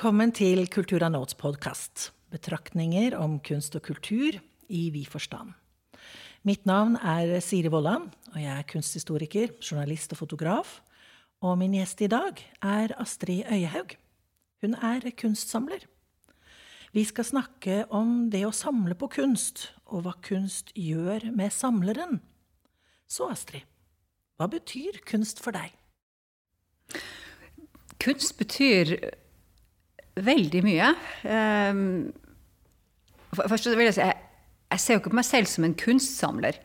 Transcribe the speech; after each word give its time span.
Velkommen 0.00 0.30
til 0.32 0.62
Kultura 0.72 1.10
Notes 1.12 1.36
podkast. 1.36 2.06
Betraktninger 2.32 3.12
om 3.20 3.34
kunst 3.44 3.74
og 3.76 3.82
kultur 3.84 4.38
i 4.72 4.86
vid 4.94 5.04
forstand. 5.12 5.50
Mitt 6.40 6.64
navn 6.64 6.96
er 6.96 7.34
Siri 7.44 7.68
Vollan, 7.68 8.06
og 8.32 8.38
jeg 8.40 8.48
er 8.48 8.64
kunsthistoriker, 8.72 9.52
journalist 9.60 10.16
og 10.16 10.22
fotograf. 10.22 10.72
Og 11.44 11.60
min 11.60 11.76
gjest 11.76 12.00
i 12.00 12.08
dag 12.08 12.40
er 12.64 12.96
Astrid 12.96 13.44
Øyehaug. 13.44 13.92
Hun 14.64 14.80
er 14.80 15.04
kunstsamler. 15.20 15.84
Vi 16.96 17.04
skal 17.04 17.28
snakke 17.34 17.84
om 17.92 18.30
det 18.32 18.46
å 18.48 18.56
samle 18.56 18.96
på 18.96 19.12
kunst, 19.20 19.68
og 19.84 20.08
hva 20.08 20.16
kunst 20.24 20.72
gjør 20.72 21.28
med 21.28 21.52
samleren. 21.52 22.22
Så, 23.04 23.28
Astrid, 23.28 23.68
hva 24.40 24.48
betyr 24.48 25.04
kunst 25.04 25.44
for 25.44 25.52
deg? 25.52 25.76
Kunst 28.00 28.40
betyr 28.40 28.96
veldig 30.18 30.62
mye. 30.64 30.88
Um, 31.24 31.84
først 33.36 33.70
vil 33.70 33.88
jeg 33.88 33.96
si 33.98 34.06
jeg, 34.06 34.78
ser 34.78 34.96
jo 34.96 35.02
ikke 35.02 35.12
på 35.12 35.18
meg 35.18 35.26
selv 35.26 35.50
som 35.50 35.66
en 35.66 35.76
kunstsamler. 35.78 36.58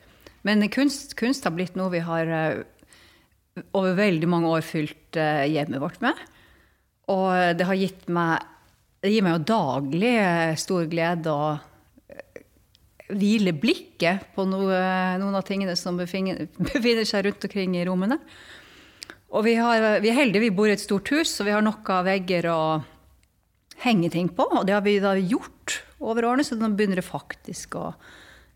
Men 0.46 0.62
kunst, 0.74 1.16
kunst 1.18 1.46
har 1.48 1.56
blitt 1.56 1.78
noe 1.78 1.94
vi 1.94 2.04
har 2.06 2.30
uh, 2.30 3.62
over 3.78 3.96
veldig 3.98 4.30
mange 4.30 4.52
år 4.54 4.66
fylt 4.66 5.18
uh, 5.18 5.46
hjemmet 5.50 5.82
vårt 5.82 6.02
med. 6.06 6.20
Og 7.10 7.30
det 7.58 7.68
har 7.70 7.78
gitt 7.78 8.08
meg 8.10 8.42
Det 9.06 9.12
gir 9.14 9.22
meg 9.22 9.36
jo 9.36 9.48
daglig 9.52 10.16
uh, 10.18 10.58
stor 10.58 10.88
glede 10.90 11.30
å 11.30 11.56
hvile 13.06 13.52
blikket 13.54 14.32
på 14.34 14.48
noe, 14.50 14.78
noen 15.22 15.38
av 15.38 15.44
tingene 15.46 15.76
som 15.78 15.98
befinner, 16.00 16.48
befinner 16.72 17.06
seg 17.06 17.28
rundt 17.28 17.46
omkring 17.46 17.76
i 17.78 17.86
rommene. 17.86 18.18
Og 19.36 19.46
vi, 19.46 19.54
har, 19.60 20.00
vi 20.02 20.10
er 20.10 20.18
heldige, 20.18 20.46
vi 20.48 20.56
bor 20.56 20.70
i 20.70 20.74
et 20.74 20.82
stort 20.82 21.10
hus, 21.14 21.34
og 21.42 21.50
vi 21.50 21.54
har 21.54 21.64
nok 21.66 21.90
av 21.92 22.06
vegger 22.08 22.50
å 22.50 22.60
henge 23.86 24.12
ting 24.14 24.30
på. 24.34 24.48
Og 24.52 24.66
det 24.68 24.76
har 24.76 24.84
vi 24.86 24.98
da 25.04 25.16
gjort 25.20 25.80
over 26.04 26.28
årene, 26.28 26.46
så 26.46 26.58
nå 26.58 26.74
begynner 26.76 27.00
det 27.02 27.08
faktisk 27.08 27.78
å 27.80 27.92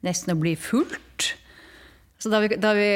nesten 0.05 0.35
å 0.35 0.39
bli 0.39 0.55
fullt. 0.59 1.33
Så 2.19 2.31
da 2.31 2.41
vi, 2.44 2.55
da 2.59 2.75
vi 2.75 2.91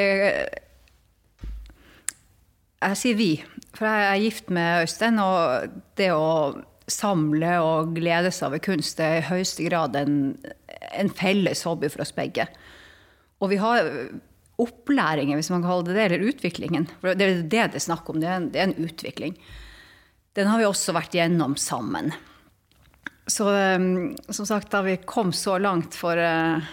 Jeg 2.83 2.99
sier 2.99 3.15
vi, 3.15 3.31
for 3.71 3.87
jeg 3.87 4.07
er 4.09 4.21
gift 4.25 4.49
med 4.51 4.83
Øystein, 4.83 5.19
og 5.23 5.77
det 5.95 6.09
å 6.11 6.59
samle 6.91 7.53
og 7.63 7.93
glede 7.95 8.27
seg 8.35 8.49
over 8.49 8.59
kunst 8.65 8.99
er 8.99 9.21
i 9.21 9.27
høyeste 9.29 9.63
grad 9.69 9.95
en, 9.95 10.35
en 10.91 11.11
felles 11.15 11.63
hobby 11.63 11.87
for 11.87 12.03
oss 12.03 12.11
begge. 12.11 12.43
Og 13.39 13.53
vi 13.53 13.59
har 13.61 13.87
opplæringen, 14.59 15.39
hvis 15.39 15.51
man 15.53 15.63
kaller 15.63 15.87
det 15.87 15.95
det, 15.95 16.03
eller 16.09 16.27
utviklingen. 16.33 16.89
For 16.99 17.15
det 17.15 17.25
er 17.25 17.39
det 17.39 17.47
det 17.71 17.79
er 17.79 17.85
snakk 17.87 18.11
om, 18.11 18.19
det 18.19 18.27
er, 18.27 18.35
en, 18.41 18.49
det 18.51 18.59
er 18.59 18.67
en 18.67 18.89
utvikling. 18.89 19.39
Den 20.33 20.49
har 20.49 20.61
vi 20.61 20.65
også 20.65 20.95
vært 20.95 21.13
gjennom 21.13 21.53
sammen. 21.61 22.11
Så 23.29 23.47
um, 23.47 24.15
som 24.29 24.47
sagt, 24.47 24.71
da 24.73 24.81
vi 24.83 24.97
kom 25.05 25.31
så 25.33 25.59
langt 25.61 25.95
for 25.95 26.17
uh, 26.19 26.63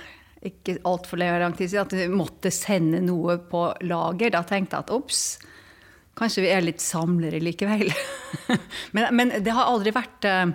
ikke 0.42 0.78
altfor 0.89 1.20
lang 1.20 1.55
tid 1.56 1.70
siden 1.70 1.84
at 1.84 1.94
vi 1.94 2.08
måtte 2.11 2.50
sende 2.55 3.03
noe 3.05 3.36
på 3.50 3.69
lager, 3.86 4.33
da 4.34 4.42
tenkte 4.48 4.78
jeg 4.78 4.86
at 4.86 4.94
ops, 4.97 5.20
kanskje 6.19 6.47
vi 6.47 6.50
er 6.55 6.64
litt 6.64 6.83
samlere 6.83 7.42
likevel. 7.42 7.92
men, 8.97 9.12
men, 9.14 9.36
det 9.44 9.55
har 9.55 9.69
aldri 9.69 9.92
vært 9.94 10.27
uh, 10.27 10.48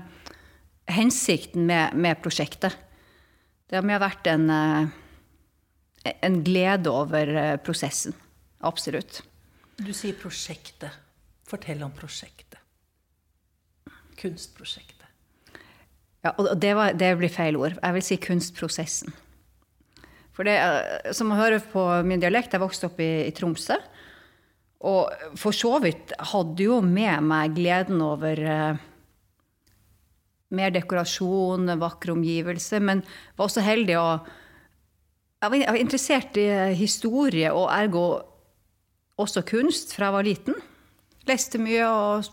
hensikten 0.92 1.70
med, 1.70 1.94
med, 1.94 2.20
prosjektet. 2.26 2.76
Det 3.70 3.80
har 3.80 3.88
mer 3.88 4.02
vært 4.04 4.28
en, 4.34 4.50
uh, 4.50 6.12
en 6.26 6.42
glede 6.46 6.92
over 6.92 7.32
prosessen. 7.64 8.18
Absolutt. 8.66 9.22
Du 9.78 9.94
sier 9.94 10.18
prosjektet. 10.18 11.02
Fortell 11.46 11.84
om 11.86 11.94
prosjektet. 11.94 12.55
Kunstprosjektet. 14.26 14.96
Ja, 16.26 16.34
og 16.42 16.56
det, 16.58 16.74
var, 16.74 16.96
det, 16.98 17.12
blir 17.20 17.30
feil 17.30 17.58
ord. 17.60 17.78
Jeg 17.78 17.96
vil 17.96 18.06
si 18.06 18.18
kunstprosessen. 18.18 19.14
For 20.36 20.48
det, 20.48 20.56
eh, 20.58 21.12
som 21.16 21.32
å 21.32 21.38
høre 21.38 21.62
på 21.62 21.84
min 22.08 22.24
dialekt, 22.24 22.56
jeg 22.56 22.64
vokste 22.64 22.90
opp 22.90 23.00
i, 23.04 23.28
i 23.28 23.34
Tromsø. 23.36 23.78
Og 24.86 25.38
for 25.40 25.56
så 25.56 25.78
vidt 25.84 26.14
hadde 26.34 26.66
jo 26.66 26.82
med 26.84 27.24
meg 27.30 27.54
gleden 27.58 28.02
over 28.04 28.42
eh, 28.42 28.82
mer 30.56 30.74
dekorasjon, 30.74 31.70
vakre 31.82 32.16
omgivelser, 32.16 32.84
men 32.84 33.04
var 33.38 33.48
også 33.50 33.66
heldig 33.66 34.00
å 34.02 34.08
Jeg 35.46 35.52
var 35.68 35.78
interessert 35.78 36.38
i 36.42 36.48
historie 36.74 37.52
og 37.54 37.68
ergo 37.70 38.06
også 39.22 39.44
kunst 39.46 39.92
fra 39.94 40.08
jeg 40.08 40.16
var 40.16 40.26
liten. 40.26 40.56
Leste 41.30 41.60
mye 41.62 41.86
og 41.86 42.30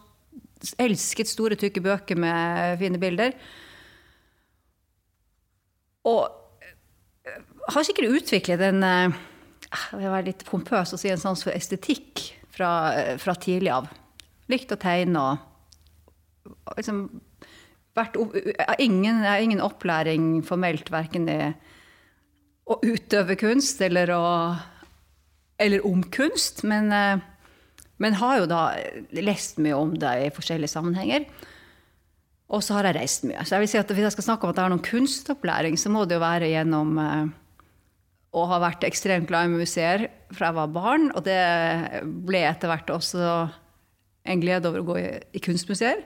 elsket 0.82 1.30
store, 1.30 1.58
tykke 1.58 1.82
bøker 1.84 2.18
med 2.18 2.78
fine 2.80 3.00
bilder. 3.02 3.34
Og 6.08 6.26
eh, 7.26 7.42
har 7.74 7.86
sikkert 7.86 8.18
utviklet 8.18 8.62
en 8.66 8.82
eh, 8.86 9.18
Jeg 9.72 10.00
vil 10.00 10.10
være 10.10 10.28
litt 10.30 10.44
pompøs 10.48 10.94
og 10.94 11.00
si 11.00 11.12
en 11.12 11.20
sans 11.20 11.44
for 11.44 11.54
estetikk 11.54 12.24
fra, 12.52 12.70
eh, 12.98 13.14
fra 13.22 13.36
tidlig 13.38 13.72
av. 13.74 13.90
Likt 14.52 14.74
å 14.74 14.80
tegne 14.80 15.22
og 15.22 16.74
liksom 16.76 17.04
vært, 17.96 18.16
ingen, 18.82 19.22
ingen 19.22 19.62
opplæring 19.62 20.40
formelt 20.46 20.90
verken 20.90 21.28
i 21.30 21.38
å 22.66 22.78
utøve 22.82 23.36
kunst 23.38 23.82
eller, 23.84 24.10
å, 24.14 24.24
eller 25.60 25.86
om 25.86 26.02
kunst, 26.14 26.62
men, 26.66 26.90
men 28.00 28.16
har 28.18 28.40
jo 28.40 28.48
da 28.50 28.62
lest 29.14 29.60
mye 29.62 29.76
om 29.76 29.92
det 29.98 30.12
i 30.24 30.32
forskjellige 30.34 30.72
sammenhenger. 30.72 31.26
Og 32.52 32.64
så 32.64 32.76
har 32.76 32.88
jeg 32.88 32.98
reist 32.98 33.24
mye. 33.28 33.44
Så 33.44 33.56
jeg 33.56 33.64
vil 33.64 33.70
si 33.72 33.80
at 33.80 33.92
Hvis 33.92 34.06
jeg 34.08 34.14
skal 34.16 34.26
snakke 34.26 34.44
om 34.44 34.52
at 34.52 34.58
jeg 34.58 34.66
har 34.66 34.72
noen 34.72 34.84
kunstopplæring, 34.84 35.78
så 35.78 35.92
må 35.92 36.04
det 36.04 36.18
jo 36.18 36.24
være 36.24 36.50
gjennom 36.52 36.98
eh, 37.00 37.30
å 38.32 38.44
ha 38.48 38.58
vært 38.60 38.84
ekstremt 38.88 39.28
glad 39.28 39.48
i 39.48 39.60
museer 39.60 40.06
fra 40.32 40.50
jeg 40.50 40.58
var 40.58 40.74
barn. 40.74 41.10
Og 41.16 41.24
det 41.24 41.40
ble 42.26 42.42
etter 42.48 42.72
hvert 42.72 42.92
også 42.92 43.30
en 44.28 44.42
glede 44.42 44.68
over 44.70 44.82
å 44.82 44.88
gå 44.92 44.98
i, 45.00 45.42
kunstmuseer. 45.42 46.02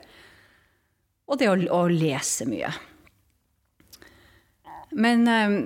Og 1.27 1.41
det 1.41 1.51
å, 1.51 1.57
å, 1.75 1.81
lese 1.91 2.47
mye. 2.49 2.71
Men 4.97 5.27
eh, 5.31 5.57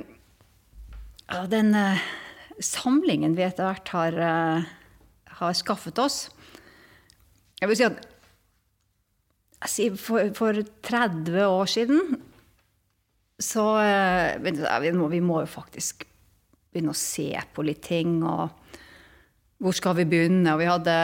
den 1.53 1.75
eh, 1.77 2.05
samlingen 2.65 3.37
vi 3.39 3.45
etter 3.47 3.69
hvert 3.69 3.93
har, 3.95 4.21
eh, 4.27 4.71
har 5.41 5.57
skaffet 5.57 5.99
oss 6.03 6.23
Jeg 7.61 7.69
vil 7.71 7.79
si 7.81 7.87
at 7.89 8.07
for, 10.01 10.31
for 10.37 10.61
30 10.87 11.43
år 11.45 11.69
siden 11.69 12.21
så 13.41 13.65
eh, 13.81 14.37
vi 14.41 14.93
må, 14.93 15.09
vi 15.09 15.21
må, 15.25 15.41
jo 15.43 15.49
faktisk 15.49 16.05
begynne 16.71 16.93
å 16.93 16.99
se 16.99 17.33
på 17.55 17.65
litt 17.65 17.83
ting. 17.87 18.19
Og 18.21 18.51
hvor 19.61 19.77
skal 19.77 19.97
vi 19.97 20.09
begynne? 20.09 20.53
Og 20.53 20.61
vi 20.61 20.69
hadde, 20.69 20.97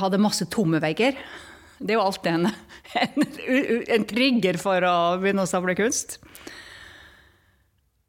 hadde 0.00 0.22
masse 0.22 0.48
tomme 0.52 0.80
vegger. 0.82 1.18
Det 1.76 1.92
er 1.92 1.98
jo 1.98 2.06
alltid 2.06 2.32
en, 2.32 2.48
en, 3.04 3.28
en, 3.84 4.08
trigger 4.08 4.60
for 4.62 4.88
å 4.88 4.96
begynne 5.20 5.44
å 5.44 5.50
samle 5.50 5.76
kunst. 5.78 6.18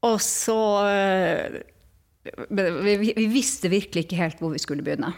Og 0.03 0.17
så 0.23 0.59
eh, 0.87 1.59
vi, 2.23 3.13
vi 3.17 3.27
visste 3.31 3.71
virkelig 3.71 4.05
ikke 4.05 4.19
helt 4.19 4.41
hvor 4.41 4.53
vi 4.53 4.61
skulle 4.61 4.85
begynne. 4.85 5.11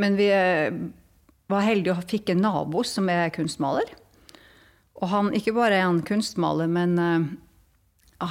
Men 0.00 0.16
vi 0.16 0.28
eh, 0.32 0.72
var 1.52 1.66
heldige 1.66 1.94
og 1.94 2.08
fikk 2.08 2.32
en 2.32 2.42
nabo 2.44 2.84
som 2.86 3.10
er 3.12 3.32
kunstmaler. 3.34 3.92
Og 5.02 5.10
han, 5.10 5.32
ikke 5.36 5.54
bare 5.56 5.80
er 5.80 5.88
han 5.88 6.02
kunstmaler, 6.06 6.70
men 6.70 6.94
uh, 7.00 7.24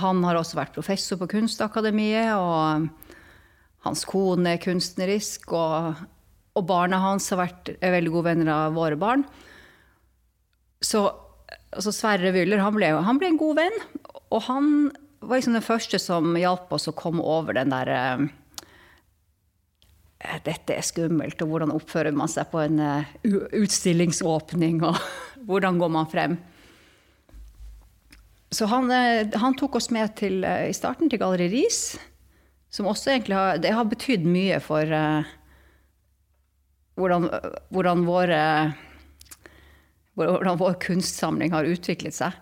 han 0.01 0.21
har 0.23 0.39
også 0.39 0.55
vært 0.55 0.75
professor 0.77 1.19
på 1.19 1.27
Kunstakademiet. 1.33 2.31
Og 2.39 2.87
hans 3.85 4.05
kone 4.07 4.55
er 4.55 4.61
kunstnerisk, 4.63 5.51
og, 5.51 5.99
og 6.55 6.67
barna 6.69 7.01
hans 7.03 7.27
har 7.33 7.41
vært, 7.43 7.73
veldig 7.81 8.13
gode 8.13 8.29
venner 8.29 8.53
av 8.55 8.77
våre 8.79 8.99
barn. 8.99 9.25
Så 10.81 11.03
altså 11.71 11.93
Sverre 11.93 12.31
Wyller 12.33 12.63
han 12.63 12.75
ble, 12.77 12.93
han 13.03 13.19
ble, 13.19 13.33
en 13.33 13.41
god 13.41 13.59
venn. 13.59 13.77
Og 14.31 14.45
han 14.47 14.71
var 15.21 15.37
liksom 15.37 15.53
den 15.57 15.65
første 15.65 15.99
som 16.01 16.33
hjalp 16.39 16.71
oss 16.73 16.89
å 16.89 16.95
komme 16.97 17.21
over 17.21 17.57
den 17.57 17.73
der 17.73 17.91
Eh, 20.21 20.37
dette 20.45 20.75
er 20.75 20.85
skummelt, 20.85 21.41
og 21.41 21.49
hvordan 21.49 21.73
oppfører 21.73 22.13
man 22.13 22.29
seg 22.29 22.49
på 22.51 22.61
en 22.61 22.81
uh, 22.81 23.07
utstillingsåpning, 23.57 24.81
og 24.85 24.99
hvordan 25.47 25.79
går 25.81 25.93
man 25.95 26.09
frem? 26.11 26.37
Så 28.51 28.67
han, 28.69 28.91
uh, 28.91 29.25
han 29.41 29.57
tok 29.57 29.79
oss 29.79 29.89
med 29.93 30.13
til, 30.19 30.43
uh, 30.45 30.67
i 30.69 30.75
starten 30.77 31.09
til 31.09 31.21
Galleri 31.21 31.49
Ris, 31.55 31.81
som 32.71 32.89
også 32.91 33.15
egentlig 33.15 33.39
har, 33.39 33.57
det 33.63 33.73
har 33.75 33.89
betydd 33.89 34.27
mye 34.29 34.61
for 34.63 34.87
hvordan, 36.95 37.25
hvordan, 37.75 38.05
våre, 38.07 38.43
hvordan 40.15 40.61
vår 40.61 40.77
kunstsamling 40.85 41.51
har 41.51 41.67
utviklet 41.67 42.15
seg. 42.15 42.37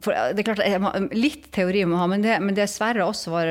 For 0.00 0.16
det 0.34 0.42
er 0.42 0.54
klart, 0.54 1.12
Litt 1.12 1.50
teori 1.52 1.84
må 1.88 1.98
ha, 2.00 2.06
men 2.08 2.24
det, 2.24 2.38
men 2.40 2.56
dessverre 2.56 3.04
også 3.04 3.34
var 3.34 3.50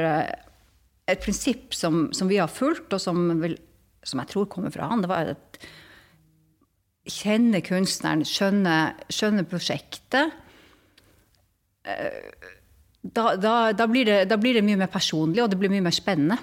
et 1.10 1.22
prinsipp 1.24 1.76
som, 1.78 2.08
som, 2.16 2.30
vi 2.30 2.40
har 2.42 2.50
fulgt, 2.52 2.94
og 2.94 3.02
som, 3.02 3.22
vil, 3.42 3.56
som, 4.06 4.22
jeg 4.22 4.32
tror 4.34 4.50
kommer 4.50 4.74
fra 4.74 4.90
han, 4.90 5.04
det 5.06 5.12
var 5.12 5.34
at 5.36 5.60
kjenne 7.10 7.62
kunstneren, 7.66 8.26
skjønne, 8.28 8.78
skjønne 9.10 9.46
prosjektet, 9.50 10.36
da, 13.02 13.36
da, 13.36 13.72
da, 13.74 13.88
blir 13.88 14.06
det, 14.06 14.24
da, 14.30 14.38
blir 14.38 14.58
det, 14.60 14.66
mye 14.66 14.80
mer 14.82 14.92
personlig, 14.92 15.42
og 15.44 15.52
det 15.52 15.60
blir 15.60 15.72
mye 15.72 15.86
mer 15.86 15.96
spennende. 15.96 16.38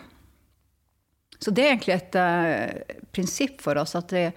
Så 1.37 1.53
det 1.53 1.67
er 1.67 1.75
egentlig 1.75 1.97
et 1.99 2.17
uh, 2.17 2.97
prinsipp 3.13 3.61
for 3.63 3.79
oss 3.79 3.95
at 3.99 4.09
det 4.15 4.31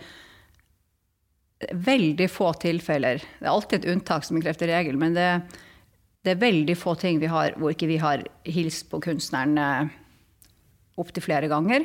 veldig 1.60 2.30
få 2.32 2.54
tilfeller 2.62 3.20
Det 3.20 3.44
er 3.44 3.52
alltid 3.52 3.82
et 3.82 3.90
unntak 3.92 4.24
som 4.24 4.38
bekrefter 4.38 4.72
regel, 4.72 4.96
men 5.00 5.18
det, 5.18 5.28
det 6.24 6.34
er 6.34 6.44
veldig 6.46 6.76
få 6.80 6.96
ting 7.00 7.20
vi 7.20 7.32
har, 7.32 7.58
hvor 7.60 7.74
ikke 7.74 7.90
vi 7.90 8.00
har 8.00 8.24
hilst 8.48 8.88
på 8.92 9.02
kunstneren 9.04 9.60
uh, 9.60 9.92
opptil 11.00 11.26
flere 11.26 11.50
ganger. 11.52 11.84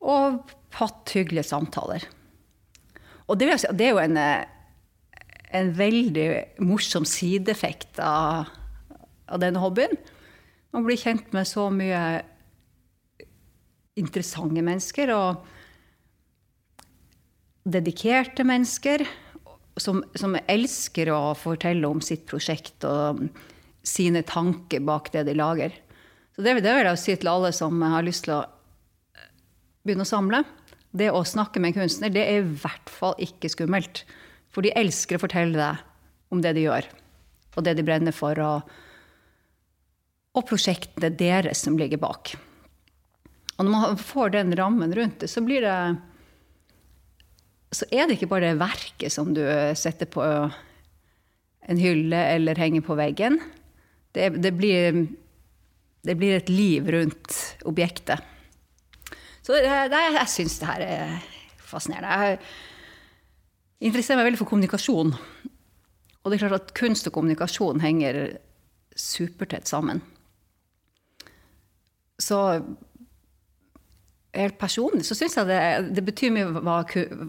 Og 0.00 0.38
hatt 0.78 1.12
hyggelige 1.16 1.48
samtaler. 1.50 2.06
Og 3.26 3.38
det, 3.40 3.50
si, 3.58 3.74
det 3.74 3.88
er 3.88 3.92
jo 3.96 4.04
en, 4.04 4.16
uh, 4.16 5.18
en 5.58 5.74
veldig 5.74 6.28
morsom 6.62 7.08
sideeffekt 7.08 7.98
av 8.04 8.50
av 9.30 9.40
denne 9.42 9.62
hobbyen. 9.62 9.94
Man 10.74 10.86
blir 10.86 11.00
kjent 11.00 11.32
med 11.34 11.48
så 11.48 11.68
mye 11.72 12.02
interessante 13.98 14.62
mennesker 14.64 15.12
og 15.14 15.48
dedikerte 17.72 18.44
mennesker 18.46 19.04
som, 19.80 20.02
som, 20.18 20.36
elsker 20.50 21.10
å 21.14 21.20
fortelle 21.38 21.88
om 21.88 22.02
sitt 22.04 22.26
prosjekt 22.28 22.84
og 22.88 23.22
sine 23.86 24.22
tanker 24.26 24.82
bak 24.84 25.12
det 25.14 25.24
de 25.28 25.36
lager. 25.38 25.74
Så 26.36 26.44
det, 26.44 26.58
det 26.64 26.74
vil 26.76 26.88
jeg 26.90 27.00
si 27.00 27.16
til 27.16 27.32
alle 27.32 27.52
som 27.56 27.80
har 27.82 28.04
lyst 28.06 28.26
til 28.26 28.36
å 28.36 28.44
begynne 29.86 30.04
å 30.04 30.10
samle. 30.10 30.42
Det 30.90 31.08
å 31.14 31.24
snakke 31.24 31.62
med 31.62 31.72
en 31.72 31.82
kunstner, 31.82 32.12
det 32.12 32.26
er 32.26 32.42
i 32.42 32.58
hvert 32.60 32.90
fall 32.92 33.16
ikke 33.22 33.50
skummelt. 33.52 34.04
For 34.50 34.66
de 34.66 34.74
elsker 34.76 35.16
å 35.16 35.22
fortelle 35.22 35.56
deg 35.56 36.34
om 36.34 36.42
det 36.42 36.56
de 36.58 36.66
gjør, 36.66 36.86
og 37.56 37.66
det 37.66 37.76
de 37.78 37.86
brenner 37.86 38.14
for. 38.14 38.38
og 38.38 38.70
og 40.38 40.46
prosjektene 40.46 41.10
deres 41.18 41.64
som 41.64 41.78
ligger 41.78 42.00
bak. 42.02 42.34
Og 43.58 43.66
når 43.66 43.72
man 43.72 43.98
får 44.00 44.34
den 44.36 44.54
rammen 44.56 44.94
rundt 44.96 45.20
det, 45.22 45.30
så 45.30 45.42
blir 45.44 45.64
det 45.64 45.78
Så 47.70 47.86
er 47.94 48.08
det 48.08 48.16
ikke 48.16 48.30
bare 48.32 48.50
det 48.50 48.60
verket 48.60 49.14
som 49.14 49.30
du 49.34 49.42
setter 49.78 50.08
på 50.10 50.24
en 51.70 51.78
hylle 51.80 52.20
eller 52.34 52.58
henger 52.58 52.82
på 52.82 52.96
veggen. 52.98 53.38
Det, 54.10 54.30
det, 54.42 54.52
blir, 54.58 55.04
det 56.02 56.16
blir, 56.18 56.40
et 56.40 56.50
liv 56.50 56.88
rundt 56.90 57.36
objektet. 57.68 58.18
Så 59.40 59.54
det, 59.54 60.02
jeg 60.16 60.32
syns 60.32 60.58
det 60.60 60.70
her 60.70 60.84
er 60.86 61.14
fascinerende. 61.62 62.10
Jeg 62.26 63.90
interesserer 63.90 64.20
meg 64.20 64.30
veldig 64.30 64.42
for 64.42 64.50
kommunikasjon. 64.50 65.14
Og 66.20 66.28
det 66.28 66.36
er 66.36 66.42
klart 66.44 66.58
at 66.58 66.74
kunst 66.76 67.06
og 67.08 67.14
kommunikasjon 67.16 67.80
henger 67.84 68.20
supertett 68.98 69.70
sammen. 69.70 70.02
Så 72.20 72.36
personlig 74.30 75.06
så 75.08 75.16
syns 75.18 75.36
jeg 75.38 75.48
det, 75.48 75.60
det, 75.96 76.04
betyr 76.06 76.30
mye 76.34 76.62
hva 76.62 76.80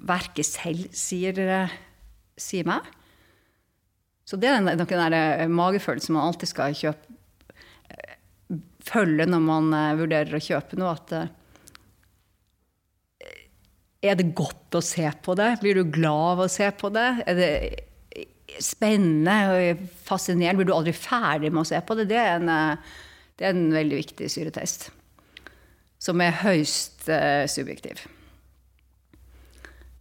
verket 0.06 0.45
selv 0.45 0.92
sier, 0.94 1.39
sier 2.38 2.68
meg. 2.69 2.86
Så 4.25 4.38
det 4.39 4.51
er 4.51 4.62
noen 4.62 4.86
der 4.86 5.18
eh, 5.18 5.50
magefølelsen 5.51 6.15
man 6.15 6.30
alltid 6.30 6.51
skal 6.51 6.77
kjøpe, 6.77 7.18
følge 8.86 9.27
når 9.27 9.42
man 9.44 9.74
eh, 9.75 9.98
vurderer 10.00 10.38
å 10.38 10.44
kjøpe 10.45 10.77
noe. 10.80 10.94
At 10.94 11.13
eh, 11.18 11.30
er 14.12 14.18
det 14.19 14.31
godt 14.38 14.77
å 14.77 14.83
se 14.86 15.09
på 15.25 15.36
det? 15.39 15.56
Blir 15.62 15.81
du 15.81 15.89
glad 15.89 16.36
av 16.36 16.45
å 16.45 16.51
se 16.51 16.69
på 16.69 16.94
det? 16.94 17.09
Er 17.25 17.39
det 17.39 17.51
spennende 18.62 19.38
og 19.50 19.86
fascinerende? 20.06 20.62
Blir 20.62 20.69
du 20.69 20.77
aldri 20.77 20.94
ferdig 20.95 21.50
med 21.50 21.65
å 21.65 21.69
se 21.74 21.81
på 21.81 21.98
det? 21.98 22.12
Det 22.13 22.21
er 22.21 22.36
en 22.38 22.77
det 23.42 23.48
er 23.48 23.56
en 23.56 23.71
veldig 23.74 23.98
viktig 24.03 24.27
syretest. 24.30 24.92
Som 26.01 26.21
er 26.24 26.39
høyst 26.42 27.06
uh, 27.09 27.45
subjektiv. 27.50 28.01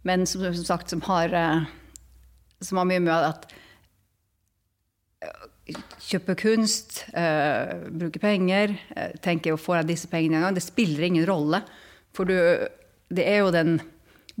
Men 0.07 0.25
som, 0.25 0.43
som 0.49 0.65
sagt, 0.65 0.89
som 0.89 1.03
har, 1.05 1.33
uh, 1.33 1.67
som 2.61 2.81
har 2.81 2.89
mye 2.89 3.03
med 3.03 3.29
at 3.29 3.45
uh, 5.25 5.47
Kjøpe 6.01 6.33
kunst, 6.35 6.97
bruke 7.13 8.19
penger, 8.19 8.73
tenke 9.23 9.53
får 9.55 9.77
jeg 9.77 9.87
disse 9.91 10.09
pengene 10.11 10.41
en 10.41 10.43
gang? 10.43 10.55
Det 10.57 10.63
spiller 10.65 11.05
ingen 11.05 11.23
rolle. 11.29 11.61
For 12.17 12.27
du, 12.27 12.33
det 13.13 13.23
er 13.29 13.37
jo 13.45 13.53
den 13.55 13.77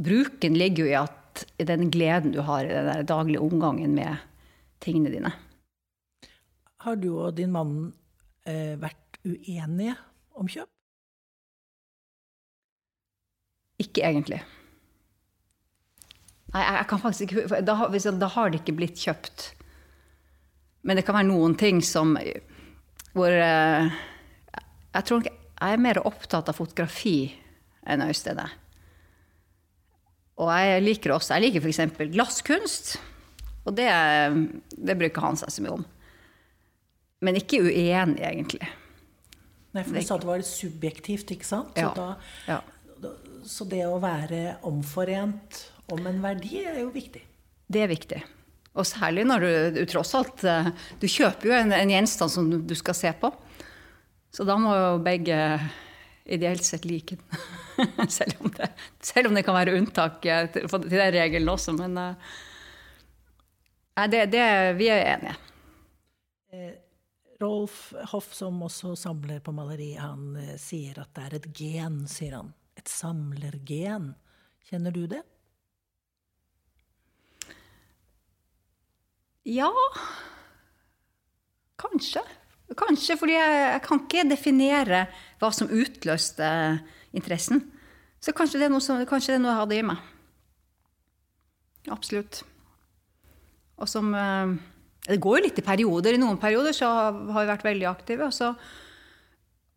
Bruken 0.01 0.57
ligger 0.57 0.85
jo 0.85 0.89
i 0.89 0.97
at 0.97 1.45
i 1.61 1.67
den 1.67 1.91
gleden 1.93 2.33
du 2.33 2.41
har 2.45 2.65
i 2.65 2.73
den 2.73 3.05
daglige 3.07 3.43
omgangen 3.43 3.95
med 3.95 4.19
tingene 4.83 5.13
dine. 5.13 5.31
Har 6.81 6.97
du 6.97 7.11
og 7.13 7.35
din 7.37 7.51
mann 7.53 7.75
eh, 8.49 8.77
vært 8.81 9.21
uenige 9.25 9.95
om 10.33 10.49
kjøp? 10.49 10.69
Ikke 13.81 14.03
egentlig. 14.05 14.41
Nei, 16.51 16.61
jeg 16.65 16.87
kan 16.91 17.01
faktisk 17.01 17.29
ikke 17.29 17.61
da, 17.63 17.75
da 18.19 18.31
har 18.35 18.51
det 18.51 18.61
ikke 18.61 18.77
blitt 18.77 18.99
kjøpt. 18.99 19.51
Men 20.87 20.97
det 20.97 21.05
kan 21.07 21.15
være 21.17 21.29
noen 21.29 21.55
ting 21.59 21.79
som 21.85 22.15
hvor 23.11 23.31
eh, 23.35 23.91
Jeg 24.95 25.05
tror 25.07 25.23
jeg 25.27 25.37
er 25.61 25.81
mer 25.81 25.99
opptatt 26.07 26.49
av 26.49 26.57
fotografi 26.57 27.31
enn 27.85 28.03
Øystein 28.07 28.41
er. 28.41 28.57
Og 30.41 30.49
jeg 30.49 30.83
liker 30.83 31.13
også 31.13 31.37
Jeg 31.37 31.45
liker 31.47 31.65
f.eks. 31.67 32.11
glasskunst. 32.15 32.95
Og 33.61 33.75
det, 33.77 33.87
det 34.73 34.97
bruker 34.97 35.27
han 35.27 35.37
seg 35.37 35.53
så 35.53 35.63
mye 35.63 35.75
om. 35.77 35.83
Men 37.21 37.37
ikke 37.37 37.61
uenig, 37.61 38.23
egentlig. 38.25 38.65
Nei, 39.71 39.83
for 39.85 39.93
du 39.93 40.03
sa 40.03 40.17
det 40.19 40.27
var 40.27 40.41
litt 40.41 40.49
subjektivt, 40.49 41.31
ikke 41.35 41.47
sant? 41.47 41.75
Så, 41.77 41.83
ja. 41.85 41.91
Da, 41.95 42.07
ja. 42.49 42.57
Så 43.47 43.65
det 43.69 43.83
å 43.87 43.99
være 44.01 44.57
omforent 44.67 45.63
om 45.91 46.05
en 46.07 46.21
verdi 46.23 46.61
er 46.63 46.81
jo 46.83 46.91
viktig. 46.93 47.23
Det 47.71 47.83
er 47.83 47.91
viktig. 47.91 48.21
Og 48.71 48.87
særlig 48.87 49.25
når 49.27 49.43
du, 49.43 49.79
du 49.79 49.81
tross 49.89 50.13
alt 50.15 50.45
eh, 50.47 50.69
Du 51.01 51.03
kjøper 51.11 51.49
jo 51.49 51.55
en, 51.57 51.73
en, 51.75 51.89
gjenstand 51.91 52.31
som 52.31 52.47
du 52.67 52.75
skal 52.79 52.95
se 52.95 53.11
på. 53.19 53.31
Så 54.31 54.45
da 54.47 54.55
må 54.59 54.71
jo 54.75 55.01
begge 55.03 55.35
ideelt 56.23 56.63
sett 56.63 56.87
like 56.87 57.17
den. 57.17 57.49
selv, 58.19 58.39
om 58.39 58.53
det, 58.55 58.69
selv 59.03 59.27
om 59.27 59.35
det 59.35 59.43
kan 59.47 59.57
være 59.57 59.75
unntak 59.79 60.23
eh, 60.23 60.47
til, 60.53 60.69
til 60.71 60.87
den 60.95 61.13
regelen 61.17 61.51
også, 61.51 61.75
men 61.79 61.99
Nei, 63.91 64.05
det, 64.07 64.21
det, 64.31 64.45
vi 64.79 64.87
er 64.89 65.03
enige. 65.11 65.35
Rolf 67.41 67.93
Hoff, 68.11 68.33
som 68.33 68.61
også 68.63 68.95
samler 68.95 69.41
på 69.43 69.53
maleri, 69.55 69.93
han 69.99 70.35
eh, 70.39 70.57
sier 70.61 71.01
at 71.01 71.13
det 71.17 71.25
er 71.25 71.37
et 71.39 71.47
gen, 71.57 72.01
sier 72.09 72.37
han. 72.37 72.51
Et 72.81 72.89
samlergen. 72.89 74.15
Kjenner 74.65 74.93
du 74.95 75.03
det? 75.09 75.21
Ja 79.45 79.69
Kanskje. 81.81 82.21
Kanskje, 82.77 83.17
fordi 83.17 83.33
jeg, 83.35 83.53
jeg, 83.65 83.81
kan 83.83 84.01
ikke 84.03 84.23
definere 84.29 84.99
hva 85.41 85.49
som 85.53 85.69
utløste 85.73 86.47
interessen. 87.11 87.65
Så 88.21 88.33
kanskje 88.37 88.61
det 88.61 88.69
er 88.69 88.73
noe, 88.73 88.83
som, 88.85 89.01
det 89.01 89.09
er 89.09 89.41
noe 89.41 89.51
jeg 89.51 89.59
hadde 89.59 89.77
i 89.77 89.85
meg. 89.89 90.05
Absolutt. 91.91 92.43
Og 93.81 93.89
som 93.89 94.13
eh, 94.15 94.53
det 95.09 95.19
går 95.19 95.39
jo 95.39 95.45
litt 95.49 95.59
i 95.59 95.65
perioder. 95.65 96.15
I 96.15 96.21
noen 96.21 96.39
perioder 96.39 96.77
så 96.77 96.89
har 96.93 97.41
vi 97.41 97.49
vært 97.49 97.65
veldig 97.65 97.89
aktive. 97.89 98.29
Og 98.29 98.37
så, 98.37 98.53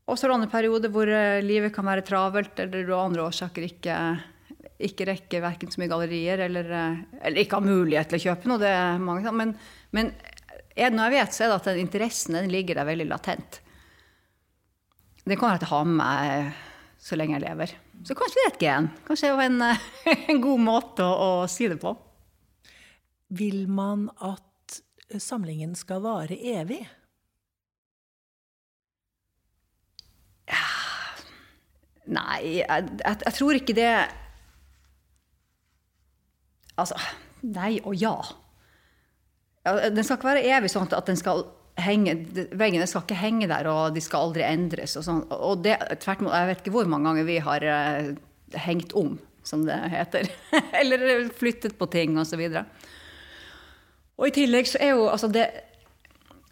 og 0.05 0.19
så 0.19 0.27
er 0.27 0.31
det 0.31 0.37
andre 0.37 0.53
perioder 0.53 0.93
hvor 0.93 1.09
eh, 1.09 1.41
livet 1.45 1.73
kan 1.75 1.87
være 1.89 2.05
travelt, 2.05 2.59
eller 2.61 2.85
du 2.85 2.93
av 2.93 3.07
andre 3.07 3.25
årsaker 3.25 3.65
ikke, 3.71 3.99
ikke 4.85 5.09
rekker 5.09 5.45
verken 5.45 5.73
så 5.73 5.81
mye 5.81 5.93
gallerier 5.93 6.45
eller, 6.45 6.69
eh, 6.69 7.03
eller, 7.23 7.41
ikke 7.41 7.61
har 7.61 7.69
mulighet 7.71 8.13
til 8.13 8.21
å 8.21 8.25
kjøpe 8.27 8.51
noe. 8.53 8.75
Mange, 9.01 9.33
men, 9.33 9.55
men 9.97 10.13
når 10.77 11.07
jeg 11.07 11.15
vet, 11.17 11.37
så 11.37 11.47
er 11.47 11.53
det 11.53 11.61
at 11.63 11.71
den 11.71 11.85
interessen 11.87 12.37
den 12.37 12.53
ligger 12.53 12.81
der 12.81 12.89
veldig 12.91 13.09
latent. 13.09 13.61
Den 15.25 15.39
kommer 15.41 15.57
jeg 15.57 15.65
til 15.65 15.73
å 15.73 15.79
ha 15.79 15.85
med 15.89 16.01
meg 16.03 16.63
så 17.05 17.17
lenge 17.17 17.39
jeg 17.39 17.45
lever. 17.47 17.73
Så 18.05 18.17
kanskje 18.17 18.41
det 18.41 18.45
er 18.45 18.53
et 18.53 18.65
gen. 18.65 18.91
Kanskje 19.09 19.31
det 19.31 19.47
er 19.47 19.49
en, 19.49 19.63
en 20.35 20.43
god 20.45 20.65
måte 20.65 21.07
å, 21.07 21.31
å 21.45 21.49
si 21.49 21.69
det 21.71 21.79
på. 21.81 21.95
Vil 23.33 23.65
man 23.73 24.11
at 24.21 24.81
samlingen 25.21 25.73
skal 25.79 26.05
vare 26.05 26.37
evig? 26.37 26.83
Nei, 32.05 32.61
jeg, 32.61 32.69
jeg, 33.01 33.19
jeg, 33.25 33.33
tror 33.39 33.57
ikke 33.57 33.75
det 33.79 33.91
Altså 36.77 36.99
Nei 37.49 37.79
og 37.81 37.95
ja. 37.97 38.13
Den 39.65 40.05
skal 40.05 40.19
ikke 40.19 40.29
være 40.35 40.43
evig 40.59 40.69
sånn 40.73 40.91
at 40.93 41.09
den 41.09 41.17
skal 41.17 41.47
henge, 41.81 42.15
veggene 42.55 42.87
skal 42.89 43.05
ikke 43.07 43.17
henge 43.19 43.49
der, 43.51 43.67
og 43.71 43.95
de 43.97 44.03
skal 44.05 44.29
aldri 44.29 44.45
endres. 44.47 44.95
Og 45.01 45.05
sånn. 45.07 45.23
Og 45.33 45.63
det, 45.65 45.75
tvert 46.03 46.21
imot, 46.21 46.35
jeg 46.37 46.51
vet 46.51 46.61
ikke 46.63 46.75
hvor 46.77 46.91
mange 46.91 47.09
ganger 47.09 47.27
vi 47.29 47.39
har 47.45 47.65
uh, 47.65 48.11
hengt 48.67 48.93
om 48.97 49.17
som 49.45 49.65
det 49.67 49.77
heter. 49.93 50.29
Eller 50.81 51.29
flyttet 51.37 51.79
på 51.79 51.89
ting 51.93 52.19
osv. 52.21 52.41
Og, 52.41 52.59
så 52.59 52.65
og 54.15 54.29
i 54.29 54.35
tillegg 54.35 54.69
så 54.71 54.81
er 54.83 54.95
jo 54.95 55.09
altså 55.11 55.29
det, 55.33 55.49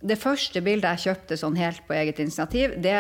det 0.03 0.19
første 0.21 0.63
bildet 0.65 0.97
jeg 0.97 1.13
kjøpte 1.13 1.39
sånn 1.39 1.59
helt 1.61 1.85
på 1.87 1.97
eget 1.97 2.21
initiativ, 2.23 2.75
det 2.83 2.97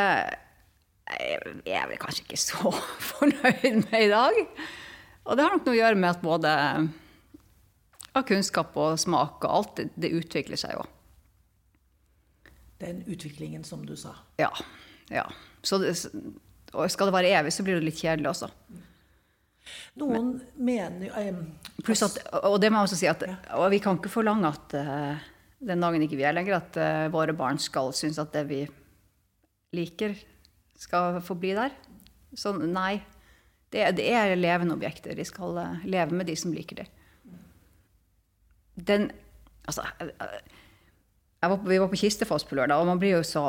er 1.20 1.44
jeg 1.66 1.90
vel 1.90 2.00
kanskje 2.00 2.24
ikke 2.26 2.40
så 2.40 2.72
fornøyd 3.10 3.84
med 3.90 3.98
i 4.06 4.10
dag. 4.12 4.40
Og 5.22 5.38
det 5.38 5.44
har 5.44 5.54
nok 5.54 5.66
noe 5.66 5.76
å 5.76 5.80
gjøre 5.80 5.98
med 5.98 6.10
at 6.10 6.24
både 6.24 6.52
av 8.12 8.26
kunnskap 8.28 8.76
og 8.76 8.98
smak 9.00 9.44
og 9.46 9.50
alt, 9.50 9.76
det, 9.78 9.88
det 9.96 10.12
utvikler 10.18 10.60
seg 10.60 10.76
jo. 10.76 10.86
Den 12.82 13.02
utviklingen 13.06 13.64
som 13.64 13.84
du 13.86 13.94
sa. 13.96 14.16
Ja. 14.42 14.50
ja. 15.12 15.24
Det, 15.62 15.92
og 16.72 16.90
skal 16.90 17.08
det 17.08 17.14
være 17.14 17.34
evig, 17.38 17.52
så 17.54 17.64
blir 17.64 17.78
det 17.78 17.86
litt 17.86 18.00
kjedelig 18.00 18.32
også. 18.32 18.50
Noen 20.00 20.32
Men, 20.32 20.32
mener 20.66 21.28
um, 21.30 21.42
Pluss 21.86 22.02
at, 22.02 22.16
og 22.42 22.56
det 22.62 22.72
må 22.72 22.80
jeg 22.80 22.88
også 22.88 22.98
si, 22.98 23.08
at 23.10 23.22
og 23.54 23.68
vi 23.70 23.78
kan 23.82 24.00
ikke 24.00 24.10
forlange 24.10 24.50
at 24.50 24.74
uh, 24.74 25.22
den 25.62 25.84
dagen 25.84 26.02
ikke 26.02 26.18
vi 26.18 26.26
er 26.26 26.34
lenger, 26.34 26.58
at 26.58 26.78
uh, 26.80 27.12
våre 27.14 27.34
barn 27.36 27.60
skal 27.62 27.92
synes 27.94 28.18
at 28.18 28.32
det 28.34 28.42
vi 28.50 28.62
liker, 29.76 30.16
skal 30.82 31.20
få 31.24 31.36
bli 31.38 31.54
der. 31.56 31.74
Så 32.34 32.54
nei. 32.58 33.00
Det, 33.72 33.86
det 33.96 34.08
er 34.12 34.34
levende 34.36 34.76
objekter. 34.76 35.16
De 35.16 35.24
skal 35.24 35.56
uh, 35.56 35.84
leve 35.88 36.16
med 36.16 36.28
de 36.28 36.36
som 36.36 36.52
liker 36.54 36.82
det. 36.82 36.88
Den 38.76 39.10
Altså 39.62 39.84
var, 41.40 41.60
Vi 41.62 41.78
var 41.78 41.86
på 41.88 41.96
Kistefoss 42.00 42.42
på 42.44 42.56
lørdag, 42.58 42.80
og 42.82 42.88
man 42.88 42.98
blir 42.98 43.14
jo 43.14 43.22
så 43.22 43.44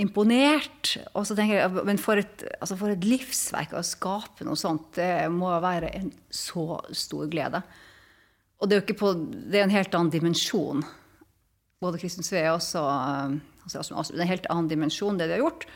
imponert. 0.00 0.94
Og 1.12 1.26
så 1.28 1.36
tenker 1.36 1.58
jeg, 1.58 1.84
Men 1.84 2.00
for 2.00 2.16
et, 2.16 2.44
altså 2.56 2.78
for 2.80 2.88
et 2.88 3.04
livsverk 3.04 3.74
å 3.76 3.84
skape 3.84 4.46
noe 4.48 4.56
sånt, 4.56 4.94
det 4.96 5.28
må 5.32 5.52
være 5.60 5.92
en 5.98 6.08
så 6.32 6.80
stor 6.96 7.28
glede. 7.28 7.60
Og 8.60 8.68
det 8.68 8.76
er 8.76 8.80
jo 8.80 8.86
ikke 8.86 9.00
på, 9.02 9.12
det 9.52 9.60
er 9.60 9.68
en 9.68 9.76
helt 9.76 9.94
annen 9.94 10.12
dimensjon. 10.12 10.80
Både 11.84 12.00
Kristin 12.00 12.24
Svea 12.24 12.54
og 12.54 12.60
også, 12.60 12.80
altså, 13.76 14.12
det 14.12 14.22
er 14.22 14.26
en 14.26 14.34
helt 14.34 14.50
annen 14.52 14.72
dimensjon, 14.72 15.20
det 15.20 15.28
de 15.28 15.36
har 15.36 15.44
gjort 15.44 15.68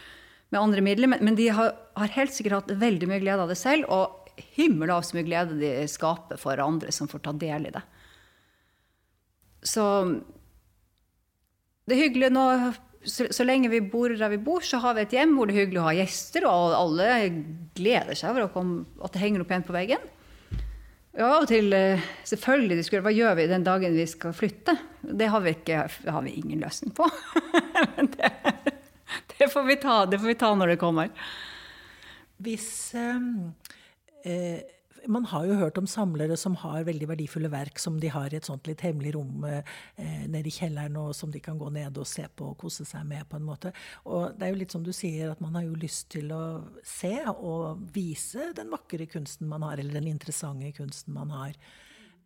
med 0.54 0.62
andre 0.62 0.84
midler. 0.86 1.10
Men, 1.10 1.24
men 1.26 1.38
de 1.38 1.50
har, 1.54 1.74
har, 1.98 2.14
helt 2.16 2.34
sikkert 2.34 2.60
hatt 2.60 2.76
veldig 2.80 3.10
mye 3.10 3.22
glede 3.22 3.44
av 3.44 3.50
det 3.50 3.58
selv, 3.60 3.90
og 3.92 4.30
himmel 4.56 4.90
av 4.94 5.04
så 5.06 5.18
mye 5.18 5.26
glede 5.26 5.58
de 5.60 5.74
skaper 5.90 6.40
for 6.40 6.62
andre 6.62 6.94
som 6.94 7.10
får 7.10 7.26
ta 7.26 7.34
del 7.38 7.68
i 7.68 7.74
det. 7.74 7.82
Så 9.64 9.84
det 11.84 11.96
er 11.96 12.04
hyggelig 12.06 12.32
nå 12.32 12.48
så, 13.04 13.26
så, 13.28 13.44
lenge 13.44 13.68
vi 13.68 13.82
bor 13.84 14.14
der 14.16 14.32
vi 14.32 14.40
bor, 14.40 14.64
så 14.64 14.80
har 14.80 14.96
vi 14.96 15.04
et 15.04 15.12
hjem 15.12 15.34
hvor 15.36 15.48
det 15.48 15.54
er 15.54 15.64
hyggelig 15.64 15.80
å 15.82 15.86
ha 15.90 15.96
gjester, 15.98 16.46
og 16.48 16.76
alle 16.78 17.08
gleder 17.76 18.16
seg 18.16 18.32
over 18.32 18.46
at 19.04 19.12
det 19.12 19.20
henger 19.20 19.42
noe 19.42 19.50
pent 19.50 19.68
på 19.68 19.76
veggen. 19.76 20.06
Ja, 21.14 21.28
av 21.28 21.44
og 21.44 21.50
til 21.50 21.68
eh, 21.76 22.06
selvfølgelig 22.26 22.80
diskuterer 22.80 23.04
hva 23.06 23.12
gjør 23.14 23.36
vi 23.38 23.50
den 23.50 23.66
dagen 23.66 23.94
vi 23.94 24.06
skal 24.10 24.32
flytte. 24.34 24.74
Det 25.04 25.28
har 25.30 25.44
vi, 25.44 25.52
ikke, 25.54 25.84
har 26.10 26.24
vi 26.24 26.32
ingen 26.40 26.64
løsning 26.64 26.90
på. 26.96 27.06
Men 27.94 28.08
det, 28.16 28.32
det, 29.38 29.48
får 29.52 29.74
ta, 29.82 29.96
det, 30.06 30.20
får 30.20 30.32
vi 30.32 30.38
ta, 30.38 30.54
når 30.54 30.74
det 30.74 30.80
kommer. 30.82 31.26
Hvis 32.44 32.94
um, 32.94 33.54
eh, 34.26 34.62
man 35.10 35.26
har 35.28 35.46
jo 35.46 35.56
hørt 35.58 35.78
om 35.78 35.86
samlere 35.88 36.36
som 36.40 36.56
har 36.60 36.86
veldig 36.86 37.08
verdifulle 37.10 37.50
verk 37.52 37.78
som 37.82 37.98
de 38.00 38.10
har 38.12 38.32
i 38.32 38.38
et 38.38 38.48
sånt 38.48 38.66
litt 38.68 38.82
hemmelig 38.84 39.14
rom 39.16 39.44
eh, 39.48 39.62
nede 40.30 40.48
i 40.48 40.54
kjelleren, 40.54 40.96
og 41.00 41.14
som 41.16 41.32
de 41.34 41.42
kan 41.44 41.58
gå 41.60 41.70
ned 41.74 41.98
og 42.00 42.08
se 42.08 42.26
på 42.28 42.52
og 42.52 42.58
kose 42.60 42.86
seg 42.88 43.06
med. 43.08 43.26
på 43.28 43.38
en 43.38 43.46
måte. 43.46 43.72
Og 44.04 44.34
det 44.38 44.46
er 44.46 44.54
jo 44.54 44.60
litt 44.62 44.74
som 44.74 44.84
du 44.84 44.92
sier, 44.96 45.32
at 45.32 45.42
man 45.44 45.56
har 45.58 45.66
jo 45.66 45.78
lyst 45.78 46.10
til 46.14 46.32
å 46.34 46.44
se 46.86 47.14
og 47.34 47.84
vise 47.94 48.52
den 48.56 48.72
vakre 48.72 49.08
kunsten 49.10 49.50
man 49.50 49.66
har, 49.66 49.80
eller 49.80 50.00
den 50.00 50.12
interessante 50.12 50.72
kunsten 50.76 51.16
man 51.16 51.32
har. 51.34 51.58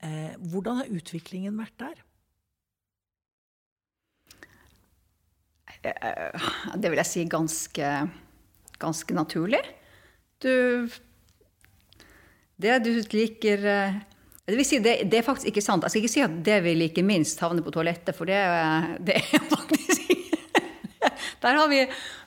Eh, 0.05 0.35
hvordan 0.39 0.83
har 0.83 0.95
utviklingen 0.95 1.59
vært 1.59 1.79
der? 1.81 2.05
Det 5.83 6.91
vil 6.91 6.99
jeg 6.99 7.09
si 7.09 7.27
ganske, 7.31 7.93
ganske 8.83 9.15
naturlig. 9.15 9.63
Du 10.43 10.89
det 12.59 12.79
du 12.83 12.91
liker 13.15 13.65
eh, 13.71 13.99
det, 14.49 14.57
vil 14.57 14.67
si, 14.67 14.81
det, 14.83 14.97
det, 15.11 15.21
er 15.21 15.27
faktisk 15.27 15.51
ikke 15.53 15.63
sant. 15.63 15.85
Jeg 15.85 15.93
skal 15.93 16.03
ikke 16.03 16.15
si 16.15 16.25
at 16.25 16.39
det 16.47 16.57
vi 16.65 16.73
liker 16.79 17.07
minst, 17.07 17.39
havner 17.45 17.63
på 17.63 17.73
toalettet, 17.75 18.17
for 18.17 18.29
det, 18.29 18.39
det 19.05 19.21
er 19.21 19.45
faktisk 19.55 20.07
der 21.39 21.55
har 21.55 21.69
vi, 21.71 21.85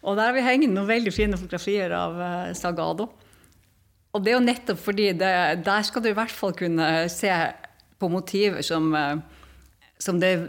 Og 0.08 0.15
der 0.15 0.29
har 0.29 0.36
vi 0.36 0.43
hengt 0.46 0.72
noen 0.72 0.88
veldig 0.88 1.12
fine 1.12 1.36
fotografier 1.36 1.91
av 1.91 2.15
Sagado. 2.55 3.10
Og 4.12 4.24
det 4.24 4.31
er 4.31 4.38
jo 4.38 4.46
nettopp 4.46 4.79
fordi 4.79 5.10
det, 5.20 5.34
der 5.65 5.84
skal 5.88 6.03
du 6.03 6.08
i 6.12 6.15
hvert 6.15 6.31
fall 6.31 6.55
kunne 6.55 6.88
se 7.12 7.31
på 8.00 8.10
motiver 8.12 8.63
som, 8.63 8.88
som 10.00 10.20
det 10.20 10.31
er 10.31 10.48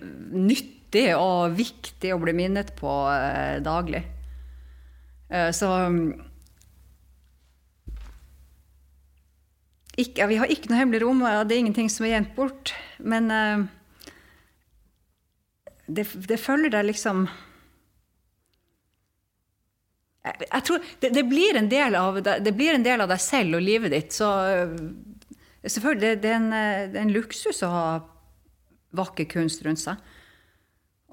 nyttig 0.93 1.17
og 1.17 1.57
viktig 1.57 2.13
å 2.13 2.21
bli 2.21 2.35
minnet 2.37 2.75
på 2.77 2.91
uh, 3.09 3.61
daglig. 3.63 4.05
så 5.53 5.69
ikke, 9.97 10.27
vi 10.29 10.37
har 10.37 10.51
ikke 10.51 10.69
noe 10.69 10.79
hemmelig 10.79 11.03
rom, 11.03 11.23
og 11.25 11.47
det 11.49 11.55
er 11.55 11.63
ingenting 11.63 11.89
som 11.89 12.05
er 12.05 12.19
gjemt 12.19 12.35
bort. 12.37 12.75
Men 12.99 13.31
uh, 13.33 13.65
det, 15.87 16.05
det, 16.29 16.39
følger 16.41 16.73
deg 16.73 16.91
liksom 16.91 17.25
jeg, 20.23 20.45
jeg 20.45 20.63
tror 20.69 20.85
det, 21.01 21.13
det, 21.17 21.25
blir 21.25 21.57
av, 21.97 22.21
det, 22.23 22.53
blir 22.53 22.75
en 22.75 22.85
del 22.85 23.01
av, 23.01 23.09
deg 23.09 23.21
selv 23.21 23.57
og 23.57 23.65
livet 23.65 23.93
ditt. 23.93 24.13
Så 24.13 24.29
selvfølgelig, 25.65 26.01
det, 26.03 26.17
det, 26.23 26.31
er 26.31 26.41
en, 26.41 26.97
en 27.07 27.15
luksus 27.17 27.65
å 27.65 27.73
ha 27.73 27.87
vakker 28.93 29.25
kunst 29.33 29.65
rundt 29.65 29.81
seg. 29.81 29.97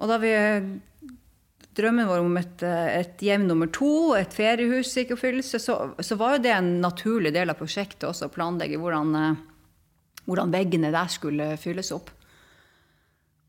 Og 0.00 0.08
da 0.08 0.16
vi 0.20 0.32
drømmen 1.76 2.08
vår 2.08 2.22
om 2.24 2.38
et, 2.40 2.62
et, 2.64 3.22
hjem 3.24 3.46
nummer 3.48 3.70
to, 3.72 4.14
et 4.18 4.32
feriehus 4.34 4.92
i 4.98 5.06
oppfyllelse, 5.06 5.60
så, 5.62 5.76
så, 6.00 6.16
var 6.18 6.36
jo 6.36 6.44
det 6.46 6.54
en 6.54 6.70
naturlig 6.82 7.32
del 7.36 7.52
av 7.52 7.58
prosjektet 7.60 8.08
også 8.08 8.28
å 8.28 8.34
planlegge 8.34 8.80
hvordan, 8.80 9.12
eh, 9.18 9.42
hvordan, 10.26 10.54
veggene 10.54 10.92
der 10.94 11.12
skulle 11.12 11.52
fylles 11.60 11.92
opp. 11.96 12.10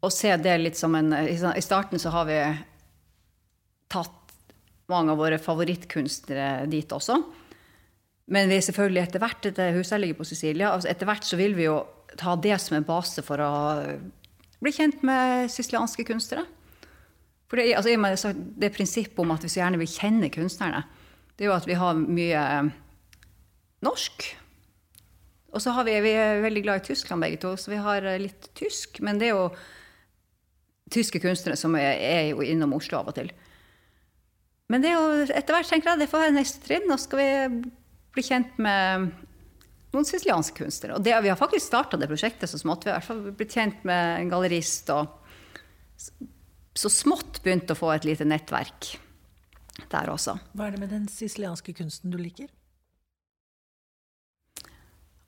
Og 0.01 0.13
se 0.13 0.33
det 0.41 0.57
litt 0.61 0.79
som 0.79 0.95
en 0.97 1.13
I 1.13 1.61
starten 1.61 2.01
så 2.01 2.09
har 2.13 2.25
vi 2.25 2.39
tatt 3.91 4.17
mange 4.89 5.13
av 5.13 5.19
våre 5.21 5.37
favorittkunstnere 5.39 6.65
dit 6.71 6.91
også. 6.91 7.19
Men 8.31 8.49
vi 8.49 8.57
er 8.57 8.65
selvfølgelig 8.65 9.03
etter 9.03 9.21
hvert 9.21 9.45
etter 9.49 9.75
huset 9.75 10.01
ligger 10.01 10.21
på 10.21 10.27
Sicilia, 10.27 10.71
altså 10.71 10.89
etter 10.91 11.07
hvert 11.09 11.27
så 11.27 11.37
vil 11.39 11.55
vi 11.57 11.67
jo 11.67 11.81
ta 12.17 12.35
det 12.39 12.57
som 12.59 12.77
en 12.77 12.87
base 12.87 13.23
for 13.23 13.43
å 13.43 13.51
bli 14.61 14.73
kjent 14.75 15.01
med 15.05 15.49
sicilianske 15.51 16.05
kunstnere. 16.07 16.45
For 17.49 17.59
det, 17.59 17.73
altså, 17.75 18.31
det 18.33 18.71
prinsippet 18.75 19.19
om 19.19 19.33
at 19.33 19.43
vi 19.43 19.49
så 19.51 19.59
gjerne 19.59 19.81
vil 19.81 19.89
kjenne 19.91 20.29
kunstnerne, 20.31 20.85
det 21.35 21.45
er 21.45 21.49
jo 21.49 21.57
at 21.57 21.67
vi 21.67 21.75
har 21.79 21.97
mye 21.99 22.45
eh, 22.45 22.71
norsk. 23.83 24.27
Og 25.51 25.63
så 25.63 25.73
har 25.75 25.87
vi, 25.87 25.97
vi 26.05 26.13
er 26.15 26.43
veldig 26.45 26.63
glad 26.63 26.81
i 26.81 26.91
Tyskland 26.91 27.23
begge 27.25 27.41
to, 27.41 27.55
så 27.59 27.73
vi 27.73 27.81
har 27.81 28.05
eh, 28.07 28.21
litt 28.21 28.51
tysk. 28.55 29.01
Men 29.03 29.19
det 29.19 29.31
er 29.31 29.35
jo 29.35 29.49
tyske 30.91 31.19
kunstnere 31.23 31.59
som 31.59 31.75
er, 31.79 31.97
er 31.97 32.29
jo 32.31 32.45
innom 32.45 32.77
Oslo 32.77 33.01
av 33.01 33.11
og 33.11 33.17
til. 33.17 33.31
Men 34.71 34.83
det 34.83 34.91
er 34.91 34.95
jo, 34.95 35.25
etter 35.27 35.57
hvert 35.57 35.67
tenker 35.67 35.91
jeg 35.91 36.03
det 36.03 36.09
får 36.11 36.25
være 36.27 36.37
neste 36.37 36.63
trinn. 36.63 36.87
Nå 36.87 36.95
skal 37.01 37.19
vi 37.19 37.29
bli 38.15 38.23
kjent 38.23 38.55
med 38.63 39.11
noen 39.91 40.07
sicilianske 40.07 40.55
kunstnere. 40.55 40.97
Og 40.97 41.05
det, 41.05 41.15
vi 41.23 41.31
har 41.31 41.39
faktisk 41.39 41.67
starta 41.67 41.99
det 41.99 42.09
prosjektet 42.11 42.49
så 42.49 42.59
smått. 42.59 42.85
Vi 42.85 42.91
har 42.91 42.97
i 42.97 43.01
hvert 43.01 43.09
fall 43.09 43.35
blitt 43.35 43.55
kjent 43.57 43.83
med 43.87 44.21
en 44.21 44.31
gallerist 44.31 44.91
og 44.95 45.17
så 46.77 46.89
smått 46.89 47.41
begynt 47.43 47.71
å 47.71 47.77
få 47.77 47.91
et 47.93 48.07
lite 48.07 48.25
nettverk 48.27 48.93
der 49.91 50.11
også. 50.11 50.37
Hva 50.55 50.67
er 50.67 50.75
det 50.75 50.81
med 50.83 50.93
den 50.93 51.07
sicilianske 51.11 51.75
kunsten 51.75 52.13
du 52.13 52.19
liker? 52.21 52.49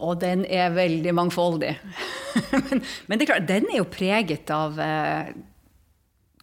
Og 0.04 0.18
den 0.20 0.44
er 0.46 0.74
veldig 0.76 1.14
mangfoldig. 1.16 1.74
men, 2.52 2.84
men, 3.08 3.20
det 3.20 3.26
er 3.26 3.32
klart, 3.34 3.50
den 3.50 3.68
er 3.70 3.80
jo 3.80 3.90
preget 3.92 4.50
av 4.52 4.80
eh, 4.82 5.34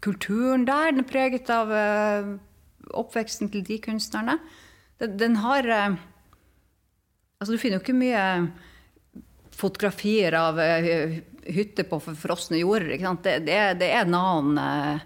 kulturen 0.05 0.65
der. 0.69 0.93
Den 0.93 1.05
er 1.05 1.11
preget 1.11 1.51
av 1.53 1.73
eh, 1.75 2.31
oppveksten 2.97 3.51
til 3.53 3.65
de 3.67 3.81
kunstnerne. 3.83 4.39
Den, 5.03 5.19
den 5.21 5.41
har 5.43 5.67
eh, 5.67 5.99
Altså, 7.41 7.55
du 7.55 7.59
finner 7.59 7.79
jo 7.79 7.85
ikke 7.85 7.97
mye 7.97 8.25
fotografier 9.57 10.37
av 10.37 10.61
eh, 10.61 11.21
hytter 11.49 11.87
på 11.89 11.99
forfrosne 12.05 12.61
jorder. 12.61 12.93
Det, 13.25 13.39
det, 13.47 13.59
det, 13.81 13.89
er 13.89 14.05
en 14.05 14.17
annen, 14.19 14.61
eh, 14.61 15.05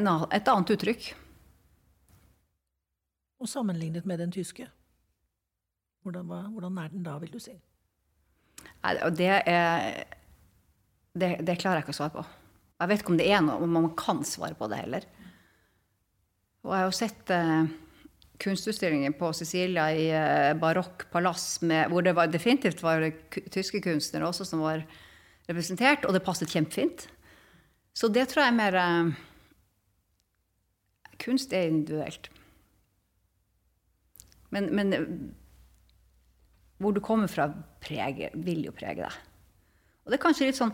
en 0.00 0.10
annen, 0.10 0.28
et 0.34 0.50
annet 0.50 0.74
uttrykk. 0.74 1.10
Og 3.40 3.48
sammenlignet 3.48 4.08
med 4.08 4.18
den 4.20 4.34
tyske? 4.34 4.66
Hvordan, 6.02 6.26
hvordan 6.56 6.82
er 6.82 6.90
den 6.90 7.06
da, 7.06 7.18
vil 7.22 7.32
du 7.32 7.38
si? 7.42 7.54
Nei, 8.82 8.96
det 9.14 9.30
er 9.48 10.04
det, 11.12 11.36
det, 11.42 11.58
klarer 11.58 11.80
jeg 11.80 11.86
ikke 11.86 11.94
å 11.94 12.00
svare 12.00 12.14
på. 12.14 12.26
Jeg 12.80 12.90
vet 12.90 13.02
ikke 13.02 13.12
om 13.12 13.20
det 13.20 13.28
er 13.28 13.42
noe, 13.44 13.62
om 13.62 13.72
man 13.76 13.88
kan 13.98 14.22
svare 14.26 14.56
på 14.56 14.68
det 14.72 14.82
heller. 14.82 15.06
Og 16.64 16.72
jeg 16.72 16.78
har 16.78 16.86
jo 16.86 16.96
sett 16.96 17.32
eh, 17.34 17.70
kunstutstillingen 18.40 19.14
på 19.18 19.32
Sicilia 19.36 19.90
i 19.92 20.08
eh, 20.14 20.52
barokk 20.58 21.06
palass, 21.12 21.58
hvor 21.62 22.04
det 22.06 22.14
var, 22.16 22.30
definitivt 22.32 22.82
var 22.82 23.04
tyske 23.52 23.82
kunstnere 23.84 24.28
også 24.28 24.46
som 24.48 24.64
var 24.64 24.84
representert, 25.50 26.06
og 26.06 26.16
det 26.16 26.24
passet 26.24 26.52
kjempefint. 26.52 27.08
Så 27.92 28.08
det 28.12 28.28
tror 28.30 28.46
jeg 28.46 28.54
er 28.54 28.60
mer 28.60 28.80
eh, 28.84 29.18
Kunst 31.20 31.52
er 31.52 31.66
individuelt. 31.68 32.30
Men, 34.48 34.70
men 34.72 34.94
hvor 36.80 36.94
du 36.96 37.00
kommer 37.04 37.28
fra, 37.28 37.50
preger, 37.84 38.32
vil 38.40 38.64
jo 38.64 38.72
prege 38.72 39.02
deg. 39.02 39.18
Og 40.00 40.08
det 40.08 40.16
er 40.16 40.22
kanskje 40.22 40.48
litt 40.48 40.58
sånn 40.58 40.72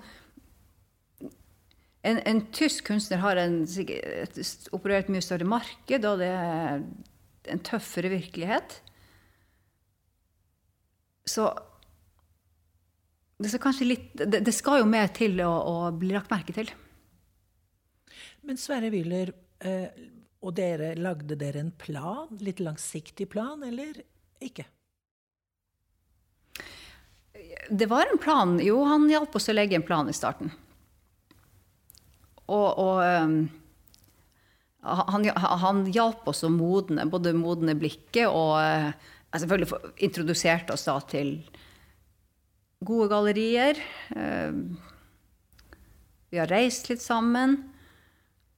En, 2.06 2.20
en 2.30 2.40
tysk 2.54 2.87
kunstner 2.87 3.18
har 3.18 3.40
en, 3.42 3.64
opererer 3.66 5.00
et 5.02 5.08
mye 5.11 5.25
større 5.26 5.49
marked, 5.50 6.04
og 6.06 6.20
det 6.23 6.28
er 6.30 6.85
en 7.52 7.62
tøffere 7.64 8.10
virkelighet. 8.12 8.80
Så 11.26 11.48
det 13.36 13.50
skal, 13.52 13.80
litt, 13.84 14.12
det, 14.16 14.40
det 14.46 14.54
skal 14.54 14.80
jo 14.80 14.88
mer 14.88 15.10
til 15.12 15.40
å, 15.44 15.50
å, 15.50 15.74
bli 15.92 16.14
lagt 16.14 16.32
merke 16.32 16.54
til. 16.56 16.70
Men 18.46 18.60
Sverre 18.60 18.88
Wyller, 18.94 19.32
eh, 19.60 19.90
og 20.46 20.54
dere, 20.56 20.94
lagde 20.96 21.36
dere 21.36 21.60
en 21.60 21.74
plan? 21.76 22.30
Litt 22.40 22.62
langsiktig 22.62 23.28
plan, 23.32 23.60
eller 23.66 23.98
ikke? 24.40 24.64
Det 27.70 27.88
var 27.90 28.08
en 28.12 28.22
plan. 28.22 28.56
Jo, 28.62 28.78
han 28.86 29.08
hjalp 29.10 29.36
oss 29.36 29.50
å 29.50 29.56
legge 29.56 29.76
en 29.76 29.84
plan 29.84 30.08
i 30.08 30.16
starten. 30.16 30.52
Og, 32.46 32.68
og 32.78 33.02
um, 33.02 33.40
han, 34.86 35.28
han, 35.34 35.84
hjalp 35.92 36.28
oss 36.30 36.44
å 36.46 36.50
modne, 36.52 37.06
både 37.10 37.34
modne 37.36 37.74
blikket 37.78 38.28
og 38.30 38.56
uh, 38.62 38.90
selvfølgelig 39.34 39.94
introduserte 40.06 40.74
oss 40.76 40.86
da 40.86 40.96
til 41.10 41.38
gode 42.86 43.10
gallerier. 43.10 43.80
Uh, 44.14 44.76
vi 46.30 46.40
har 46.40 46.50
reist 46.52 46.90
litt 46.90 47.02
sammen. 47.02 47.58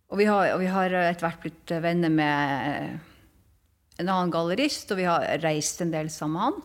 Og 0.08 0.20
vi 0.20 0.24
har, 0.28 0.54
og 0.54 0.62
vi 0.62 0.70
har 0.72 0.94
etter 1.02 1.26
hvert 1.26 1.42
blitt 1.42 1.72
venner 1.84 2.12
med 2.12 2.98
en 3.98 4.08
annen 4.08 4.32
gallerist, 4.32 4.88
og 4.92 5.00
vi 5.00 5.08
har 5.08 5.26
reist 5.42 5.82
en 5.84 5.92
del 5.92 6.08
sammen 6.12 6.38
med 6.38 6.46
han. 6.46 6.60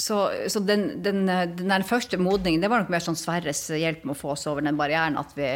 Så, 0.00 0.16
så 0.48 0.62
den, 0.64 1.02
den, 1.04 1.26
den, 1.58 1.84
første 1.84 2.16
modningen 2.16 2.62
det 2.62 2.70
var 2.72 2.80
nok 2.80 2.92
mer 2.92 3.02
sånn 3.04 3.18
Sverres 3.20 3.66
hjelp 3.68 4.06
med 4.06 4.14
å 4.14 4.20
få 4.20 4.30
oss 4.32 4.46
over 4.48 4.64
den 4.64 4.78
barrieren, 4.78 5.18
at 5.20 5.34
vi 5.36 5.48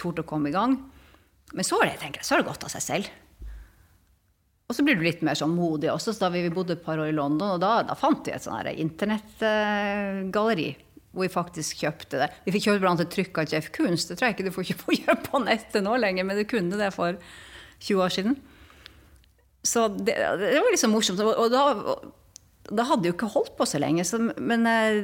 torde 0.00 0.24
å 0.24 0.28
komme 0.28 0.50
i 0.50 0.54
gang. 0.54 0.74
Men 1.54 1.66
så, 1.66 1.78
det, 1.82 1.96
jeg, 2.02 2.22
så 2.22 2.34
har 2.34 2.42
det 2.42 2.50
gått 2.50 2.66
av 2.66 2.72
seg 2.74 2.82
selv. 2.84 3.12
Og 4.64 4.76
så 4.76 4.84
blir 4.86 4.96
du 4.96 5.04
litt 5.04 5.22
mer 5.26 5.36
sånn 5.38 5.54
modig 5.54 5.90
også. 5.92 6.14
Så 6.14 6.24
da 6.24 6.32
vi 6.34 6.42
bodde 6.52 6.74
et 6.76 6.84
par 6.84 6.98
år 7.00 7.12
i 7.12 7.16
London, 7.16 7.56
og 7.56 7.62
da, 7.62 7.76
da 7.86 7.96
fant 7.98 8.26
vi 8.26 8.34
et 8.34 8.44
sånn 8.44 8.70
internettgalleri. 8.72 10.70
hvor 11.14 11.28
vi 11.28 11.30
faktisk 11.30 11.84
kjøpte 11.84 12.22
det. 12.24 12.30
Vi 12.46 12.56
fikk 12.56 12.66
kjøpt 12.66 12.82
blant 12.82 12.98
annet 12.98 13.06
et 13.06 13.14
trykk 13.18 13.38
av 13.38 13.52
Jeff 13.52 13.70
Kunst. 13.76 14.10
Det 14.10 14.18
tror 14.18 14.28
jeg 14.28 14.38
ikke 14.38 14.48
du 14.48 14.56
får 14.56 14.70
kjøpe 15.04 15.30
på 15.30 15.44
nettet 15.44 15.84
nå 15.84 15.94
lenger, 16.00 16.26
men 16.26 16.40
du 16.40 16.44
kunne 16.48 16.80
det 16.80 16.90
for 16.96 17.20
20 17.84 18.02
år 18.02 18.18
siden. 18.18 18.36
Så 19.64 19.88
det, 19.94 20.18
det 20.18 20.60
var 20.60 20.74
liksom 20.74 20.92
morsomt. 20.92 21.22
Og 21.22 21.48
da 21.52 21.64
da 22.72 22.86
hadde 22.88 23.10
jo 23.10 23.14
ikke 23.14 23.32
holdt 23.34 23.56
på 23.58 23.66
så 23.68 23.80
lenge. 23.82 24.04
Så, 24.08 24.20
men 24.20 24.68
eh, 24.68 25.02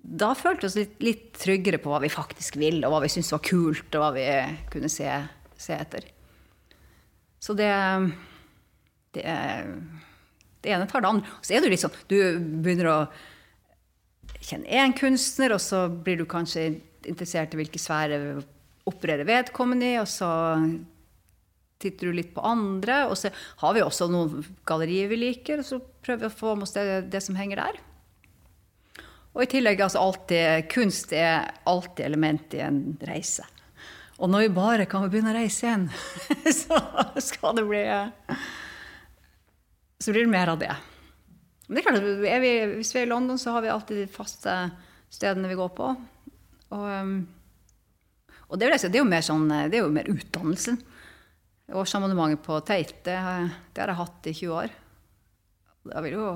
da 0.00 0.32
følte 0.38 0.64
vi 0.64 0.70
oss 0.70 0.78
litt, 0.78 0.96
litt, 1.04 1.26
tryggere 1.40 1.80
på 1.82 1.92
hva 1.92 2.00
vi 2.02 2.12
faktisk 2.12 2.56
vil, 2.60 2.80
og 2.84 2.94
hva 2.94 3.02
vi 3.04 3.12
syntes 3.12 3.34
var 3.34 3.44
kult, 3.44 3.88
og 3.92 4.04
hva 4.04 4.10
vi 4.16 4.26
kunne 4.72 4.90
se, 4.92 5.08
se 5.60 5.76
etter. 5.76 6.06
Så 7.40 7.56
det, 7.56 7.70
det, 9.16 9.24
det 10.60 10.72
ene 10.74 10.88
tar 10.88 11.04
det 11.04 11.10
andre. 11.10 11.34
Og 11.38 11.46
så 11.46 11.56
er 11.56 11.64
du 11.64 11.70
litt 11.72 11.82
sånn 11.82 11.98
Du 12.10 12.16
begynner 12.60 12.90
å 12.90 12.98
kjenne 14.40 14.68
én 14.68 14.94
kunstner, 14.96 15.54
og 15.56 15.62
så 15.64 15.86
blir 15.88 16.20
du 16.20 16.26
kanskje 16.28 16.70
interessert 17.08 17.54
i 17.54 17.60
hvilke 17.60 17.80
sfære 17.80 18.40
opererer 18.88 19.28
vedkommende 19.28 19.92
i, 19.94 19.98
og 20.00 20.08
så 20.10 20.30
titter 21.80 22.10
du 22.10 22.16
litt 22.16 22.32
på 22.34 22.44
andre. 22.44 23.04
Og 23.08 23.16
så 23.18 23.32
har 23.62 23.76
vi 23.76 23.84
også 23.84 24.08
noen 24.12 24.44
gallerier 24.68 25.10
vi 25.12 25.20
liker, 25.20 25.62
og 25.62 25.68
så 25.68 25.80
prøver 26.04 26.26
vi 26.26 26.30
å 26.30 26.40
få 26.42 26.56
med 26.56 26.68
oss 26.68 26.76
det, 26.76 26.86
det 27.12 27.22
som 27.24 27.38
henger 27.40 27.62
der. 27.64 27.80
Og 29.30 29.44
i 29.44 29.50
tillegg 29.52 29.80
altså 29.84 30.02
alltid, 30.02 30.66
kunst 30.72 31.12
er 31.14 31.52
alltid 31.70 32.04
element 32.08 32.56
i 32.58 32.64
en 32.66 32.80
reise. 33.06 33.46
Og 34.20 34.28
når 34.28 34.44
vi 34.44 34.52
bare 34.52 34.86
kan 34.88 35.06
begynne 35.08 35.32
å 35.32 35.38
reise 35.38 35.64
igjen, 35.64 35.86
så 36.60 36.76
skal 37.24 37.56
det 37.56 37.64
bli 37.68 37.82
Så 40.00 40.12
blir 40.12 40.26
det 40.26 40.32
mer 40.32 40.52
av 40.52 40.60
det. 40.60 40.74
Men 41.66 41.76
det 41.76 41.80
er 41.80 41.86
klart, 41.88 42.06
er 42.28 42.42
vi, 42.42 42.52
Hvis 42.76 42.92
vi 42.94 43.00
er 43.00 43.08
i 43.08 43.12
London, 43.12 43.40
så 43.40 43.56
har 43.56 43.64
vi 43.64 43.72
alltid 43.72 44.02
de 44.02 44.12
faste 44.12 44.54
stedene 45.10 45.48
vi 45.48 45.58
går 45.58 45.72
på. 45.76 45.88
Og, 46.70 46.84
um, 46.84 47.14
og 48.50 48.60
det, 48.60 48.68
er 48.68 48.98
jo 48.98 49.08
mer 49.08 49.24
sånn, 49.24 49.48
det 49.48 49.78
er 49.78 49.84
jo 49.84 49.92
mer 49.94 50.10
utdannelsen. 50.10 50.80
Årsabonnementet 51.70 52.42
på 52.44 52.58
Tate, 52.66 52.98
det, 53.06 53.14
det, 53.14 53.80
har 53.80 53.92
jeg 53.92 54.00
hatt 54.00 54.26
i 54.26 54.34
20 54.34 54.56
år. 54.58 54.74
Jo, 56.10 56.26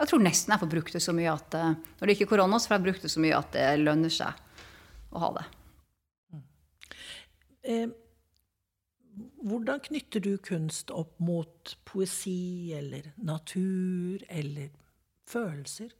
jeg 0.00 0.10
tror 0.10 0.22
nesten 0.24 0.52
jeg 0.52 0.62
får 0.62 0.72
brukt 0.74 0.96
det 0.96 1.02
så 1.04 1.14
mye 1.16 1.32
at 1.32 1.54
eh, 1.56 1.70
Når 1.72 2.08
det 2.08 2.14
ikke 2.16 2.26
er 2.26 2.30
korona, 2.34 2.58
så 2.60 2.68
får 2.68 2.76
jeg 2.76 2.86
brukt 2.88 3.06
det 3.06 3.12
så 3.12 3.22
mye 3.22 3.38
at 3.38 3.54
det 3.54 3.64
lønner 3.80 4.12
seg 4.12 4.66
å 5.14 5.22
ha 5.22 5.30
det. 5.38 5.46
Eh, 7.70 7.90
hvordan 9.44 9.82
knytter 9.84 10.22
du 10.24 10.34
kunst 10.42 10.90
opp 10.94 11.16
mot 11.22 11.74
poesi 11.86 12.72
eller 12.76 13.10
natur 13.20 14.22
eller 14.28 14.70
følelser? 15.30 15.90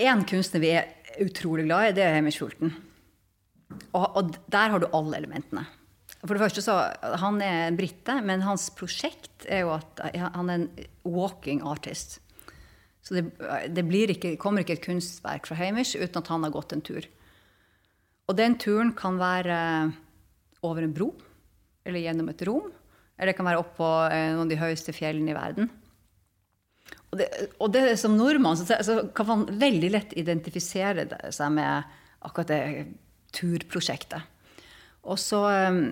En 0.00 0.24
kunstner 0.28 0.62
vi 0.62 0.72
er 0.76 0.88
utrolig 1.24 1.66
glad 1.66 1.90
i, 1.90 1.92
det 1.98 2.06
er 2.06 2.16
Hamish 2.16 2.40
Schulten. 2.40 2.72
Og, 3.94 4.06
og, 4.16 4.32
der 4.50 4.72
har 4.72 4.82
du 4.82 4.88
alle 4.96 5.20
elementene. 5.20 5.64
For 6.20 6.34
det 6.34 6.42
første 6.42 6.62
så, 6.64 6.74
Han 7.22 7.38
er 7.40 7.68
en 7.68 7.78
brite, 7.78 8.18
men 8.26 8.42
hans 8.44 8.68
prosjekt 8.76 9.46
er 9.48 9.64
jo 9.64 9.72
at 9.78 10.02
han 10.36 10.50
er 10.50 10.58
en 10.58 10.68
walking 11.06 11.62
artist. 11.64 12.18
Så 13.00 13.16
det, 13.16 13.30
det 13.72 14.10
ikke, 14.12 14.36
kommer 14.36 14.60
ikke 14.60 14.76
et 14.76 14.84
kunstverk 14.84 15.48
fra 15.48 15.56
Hamish 15.56 15.96
uten 15.96 16.20
at 16.20 16.28
han 16.28 16.44
har 16.44 16.52
gått 16.52 16.74
en 16.76 16.84
tur. 16.84 17.06
Og 18.30 18.36
den 18.38 18.54
turen 18.62 18.92
kan 18.94 19.18
være 19.18 19.58
over 20.62 20.86
en 20.86 20.94
bro, 20.94 21.10
eller 21.82 22.04
gjennom 22.04 22.30
et 22.30 22.42
rom. 22.46 22.68
Eller 23.18 23.32
det 23.32 23.38
kan 23.40 23.48
være 23.48 23.60
opp 23.60 23.72
på 23.76 23.88
eh, 24.06 24.30
noen 24.30 24.46
av 24.46 24.52
de 24.52 24.60
høyeste 24.60 24.94
fjellene 24.96 25.32
i 25.32 25.36
verden. 25.36 25.70
Og 27.10 27.18
det, 27.18 27.26
og 27.58 27.72
det 27.74 27.96
som 27.98 28.14
nordmann 28.14 28.58
så, 28.58 28.78
så 28.86 29.00
kan 29.16 29.26
man 29.28 29.48
veldig 29.60 29.90
lett 29.90 30.14
identifisere 30.18 31.08
seg 31.34 31.56
med 31.56 31.96
akkurat 32.22 32.52
det 32.52 32.62
turprosjektet. 33.34 34.22
Og 35.10 35.18
så 35.18 35.42
ehm, 35.50 35.82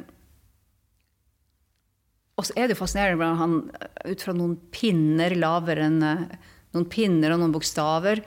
og 2.38 2.46
så 2.46 2.54
er 2.54 2.70
det 2.70 2.78
fascinerende 2.78 3.18
hvordan 3.18 3.40
han 3.40 4.12
ut 4.12 4.22
fra 4.22 4.34
noen 4.36 4.54
pinner 4.70 5.34
lavere 5.34 5.88
enn 5.88 6.04
eh, 6.06 6.28
noen 6.76 6.86
pinner 6.92 7.34
og 7.34 7.42
noen 7.42 7.54
bokstaver 7.54 8.22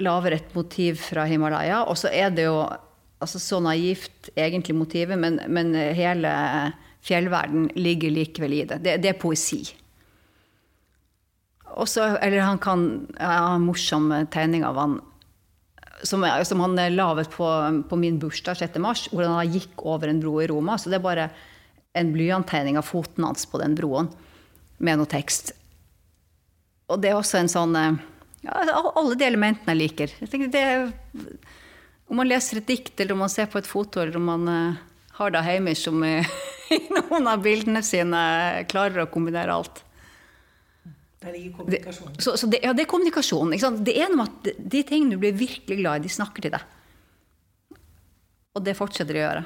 lager 0.00 0.36
et 0.36 0.56
motiv 0.56 0.98
fra 1.02 1.26
Himalaya. 1.28 1.84
Og 1.88 1.98
så 2.00 2.10
er 2.12 2.32
det 2.34 2.48
jo 2.48 2.58
altså 3.22 3.40
så 3.40 3.60
naivt 3.64 4.30
egentlig 4.36 4.76
motivet, 4.76 5.18
men, 5.18 5.40
men 5.48 5.72
hele 5.74 6.30
fjellverden 7.04 7.70
ligger 7.76 8.12
likevel 8.12 8.58
i 8.58 8.64
det. 8.68 8.82
Det, 8.84 8.98
det 9.04 9.12
er 9.12 9.20
poesi. 9.20 9.62
Også, 11.74 12.14
eller 12.22 12.44
han 12.46 12.60
kan 12.62 12.86
ha 13.18 13.56
en 13.56 13.66
morsom 13.66 14.12
tegning 14.32 14.64
av 14.66 14.78
han 14.78 15.00
som, 16.04 16.24
som 16.44 16.60
han 16.60 16.76
laget 16.94 17.30
på, 17.30 17.46
på 17.88 17.96
min 17.96 18.18
bursdag 18.18 18.58
6. 18.60 18.78
mars, 18.82 19.06
hvor 19.12 19.24
han 19.24 19.52
gikk 19.52 19.84
over 19.86 20.10
en 20.10 20.20
bro 20.20 20.36
i 20.42 20.48
Roma. 20.50 20.76
Så 20.78 20.90
det 20.90 20.98
er 20.98 21.06
bare 21.06 21.28
en 21.96 22.12
blyanttegning 22.12 22.78
av 22.78 22.86
foten 22.88 23.24
hans 23.24 23.46
på 23.48 23.60
den 23.62 23.76
broen 23.78 24.10
med 24.78 25.00
noe 25.00 25.08
tekst. 25.10 25.54
Og 26.92 27.00
det 27.00 27.12
er 27.12 27.18
også 27.18 27.40
en 27.40 27.50
sånn 27.50 27.78
ja, 28.44 28.92
Alle 28.94 29.16
de 29.18 29.26
elementene 29.26 29.74
jeg 29.74 29.80
liker. 29.80 30.14
Jeg 30.20 30.50
det, 30.52 30.64
om 32.10 32.20
man 32.20 32.28
leser 32.28 32.60
et 32.60 32.68
dikt, 32.68 32.94
eller 33.00 33.16
om 33.16 33.24
man 33.24 33.32
ser 33.32 33.48
på 33.50 33.60
et 33.60 33.68
foto, 33.68 34.02
eller 34.02 34.20
om 34.20 34.28
man 34.28 34.50
uh, 34.50 34.82
har 35.18 35.34
det 35.34 35.44
hjemme 35.48 35.74
som 35.78 36.04
i 36.76 36.80
noen 36.92 37.30
av 37.30 37.42
bildene 37.44 37.82
sine 37.86 38.20
klarer 38.70 39.04
å 39.04 39.10
kombinere 39.12 39.54
alt. 39.54 39.82
Der 41.24 41.32
ligger 41.32 41.56
kommunikasjon. 41.56 42.12
Det, 42.12 42.22
så, 42.22 42.36
så 42.36 42.46
det, 42.52 42.60
ja, 42.66 42.72
det 42.76 42.84
er 42.84 42.90
kommunikasjon. 42.90 43.54
Det 43.84 43.96
er 43.96 44.12
noe 44.12 44.28
at 44.28 44.48
de 44.58 44.82
tingene 44.84 45.16
du 45.16 45.22
blir 45.22 45.36
virkelig 45.36 45.80
glad 45.80 46.02
i, 46.02 46.08
de 46.08 46.12
snakker 46.12 46.44
til 46.44 46.52
deg. 46.52 46.72
Og 48.54 48.62
det 48.62 48.76
fortsetter 48.78 49.16
de 49.16 49.22
å 49.22 49.24
gjøre. 49.24 49.44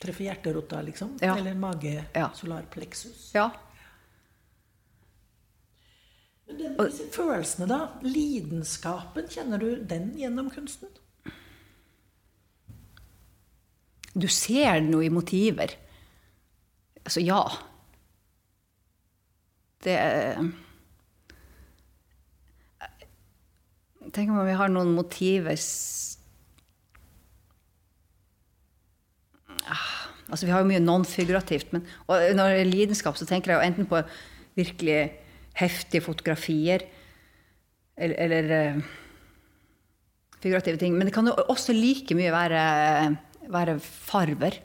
Treffer 0.00 0.28
hjerterota, 0.28 0.80
liksom? 0.84 1.16
Ja. 1.24 1.34
Eller 1.40 1.56
mage, 1.58 1.98
ja. 2.14 2.28
solarpleksus? 2.36 3.30
Ja. 3.34 3.48
Men 6.46 6.58
den, 6.60 6.76
disse 6.78 7.08
følelsene, 7.14 7.66
da? 7.70 7.80
Lidenskapen, 8.06 9.26
kjenner 9.30 9.62
du 9.62 9.82
den 9.88 10.12
gjennom 10.18 10.50
kunsten? 10.52 10.92
Du 14.16 14.28
ser 14.32 14.80
noe 14.84 15.08
i 15.08 15.12
motiver. 15.12 15.74
Altså, 17.04 17.20
ja. 17.20 17.42
Det 19.84 19.96
Tenk 24.14 24.30
om 24.30 24.38
vi 24.46 24.54
har 24.56 24.70
noen 24.72 24.94
motiver 24.96 25.58
ah, 29.66 29.90
Altså, 30.30 30.46
vi 30.46 30.54
har 30.54 30.62
jo 30.62 30.70
mye 30.70 30.80
non-figurativt. 30.80 31.74
Men 31.74 31.84
og 32.06 32.22
når 32.38 32.54
det 32.54 32.62
er 32.62 32.70
lidenskap, 32.70 33.18
så 33.18 33.28
tenker 33.28 33.52
jeg 33.52 33.60
jo 33.60 33.68
enten 33.68 33.90
på 33.90 34.00
virkelig 34.56 35.00
heftige 35.56 36.04
fotografier 36.04 36.84
eller, 37.96 38.16
eller 38.26 38.76
uh, 38.76 38.80
figurative 40.42 40.80
ting. 40.80 40.96
Men 40.96 41.08
det 41.08 41.14
kan 41.16 41.28
jo 41.28 41.36
også 41.48 41.74
like 41.76 42.16
mye 42.16 42.32
være, 42.34 42.62
være 43.52 43.78
farver. 43.80 44.58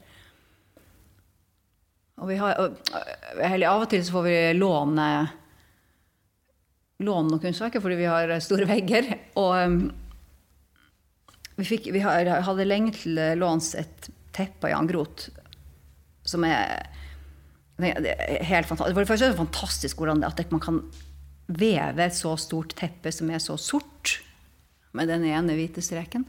Og 2.21 2.29
vi 2.29 2.37
har, 2.37 2.59
og, 2.61 2.81
av 3.41 3.85
og 3.85 3.87
til 3.89 4.03
så 4.05 4.17
får 4.17 4.27
vi 4.27 4.39
låne 4.59 5.07
låne 7.01 7.31
noen 7.31 7.41
kunstverker 7.41 7.81
fordi 7.81 7.97
vi 7.97 8.09
har 8.11 8.35
store 8.43 8.67
vegger. 8.69 9.07
Og 9.41 9.55
um, 9.57 9.77
vi, 11.57 11.65
fikk, 11.65 11.89
vi 11.95 12.03
hadde 12.03 12.67
lenge 12.67 12.93
til 12.99 13.17
låns 13.41 13.73
et 13.79 14.11
teppe 14.35 14.69
av 14.69 14.75
Jan 14.75 14.91
Groth 14.91 15.31
som 16.27 16.45
er 16.45 16.85
helt 17.81 18.69
fantastisk. 18.69 18.95
For 18.95 19.01
det 19.03 19.09
første 19.09 19.27
er 19.27 19.33
det 19.33 19.41
fantastisk 19.41 20.01
hvordan 20.01 20.21
det, 20.23 20.31
at 20.31 20.53
man 20.53 20.63
kan 20.63 20.81
veve 21.51 22.05
et 22.05 22.15
så 22.15 22.35
stort 22.39 22.75
teppe 22.79 23.11
som 23.13 23.31
er 23.31 23.41
så 23.43 23.57
sort, 23.59 24.19
med 24.91 25.07
den 25.07 25.23
ene 25.23 25.55
hvite 25.55 25.83
streken, 25.83 26.25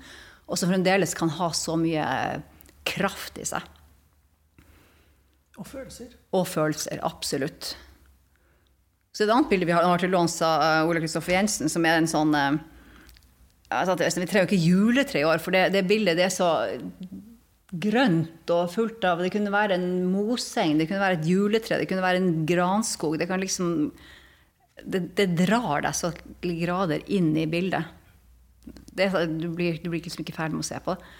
og 0.46 0.58
som 0.58 0.70
fremdeles 0.70 1.16
kan 1.18 1.32
ha 1.34 1.48
så 1.56 1.74
mye 1.78 2.02
kraft 2.86 3.40
i 3.42 3.46
seg. 3.48 3.64
Og 5.58 5.66
følelser. 5.68 6.12
Og 6.34 6.46
følelser, 6.48 7.00
absolutt. 7.04 7.74
Så 9.12 9.26
et 9.26 9.32
annet 9.32 9.50
bilde 9.50 9.68
vi 9.68 9.74
har, 9.74 9.84
har 9.84 10.00
til 10.00 10.12
låns 10.14 10.38
av 10.46 10.88
Ole 10.88 11.02
Kristoffer 11.02 11.36
Jensen, 11.36 11.68
som 11.68 11.84
er 11.84 11.98
en 12.00 12.08
sånn 12.08 12.32
uh, 12.32 12.54
Vi 13.68 14.26
trenger 14.26 14.42
jo 14.42 14.48
ikke 14.48 14.62
juletre 14.62 15.20
i 15.20 15.26
år, 15.28 15.42
for 15.42 15.54
det, 15.54 15.68
det, 15.74 15.84
bildet 15.90 16.16
det 16.18 16.26
er 16.28 16.32
så 16.32 16.48
grønt 17.72 18.50
og 18.52 18.68
fullt 18.72 19.04
av 19.08 19.22
Det 19.24 19.30
kunne 19.32 19.52
være 19.52 19.78
en 19.78 20.04
moseng, 20.12 20.76
det 20.76 20.88
kunne 20.90 21.00
være 21.00 21.20
et 21.20 21.28
juletre, 21.28 21.78
det 21.80 21.88
kunne 21.88 22.04
være 22.04 22.20
en 22.20 22.46
granskog. 22.46 23.18
Det 23.18 23.28
kan 23.30 23.40
liksom 23.40 23.92
Det, 24.84 25.00
det 25.16 25.36
drar 25.38 25.84
deg 25.84 25.94
så 25.94 26.10
til 26.12 26.56
grader 26.58 27.04
inn 27.06 27.36
i 27.36 27.46
bildet. 27.46 27.84
Det, 28.64 29.08
du, 29.38 29.48
blir, 29.54 29.78
du 29.78 29.90
blir 29.90 30.02
liksom 30.02 30.24
ikke 30.24 30.34
ferdig 30.34 30.56
med 30.56 30.64
å 30.64 30.68
se 30.68 30.80
på 30.82 30.94
det. 30.96 31.12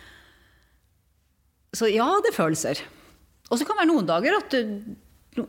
Så 1.73 1.89
ja, 1.89 2.07
det 2.21 2.33
er 2.33 2.37
følelser. 2.37 2.83
Og 3.49 3.59
så 3.59 3.65
kan 3.65 3.77
det 3.77 3.85
være 3.85 3.93
noen 3.93 4.09
dager 4.09 4.37
at 4.37 4.53
du, 4.53 4.83
du, 5.37 5.45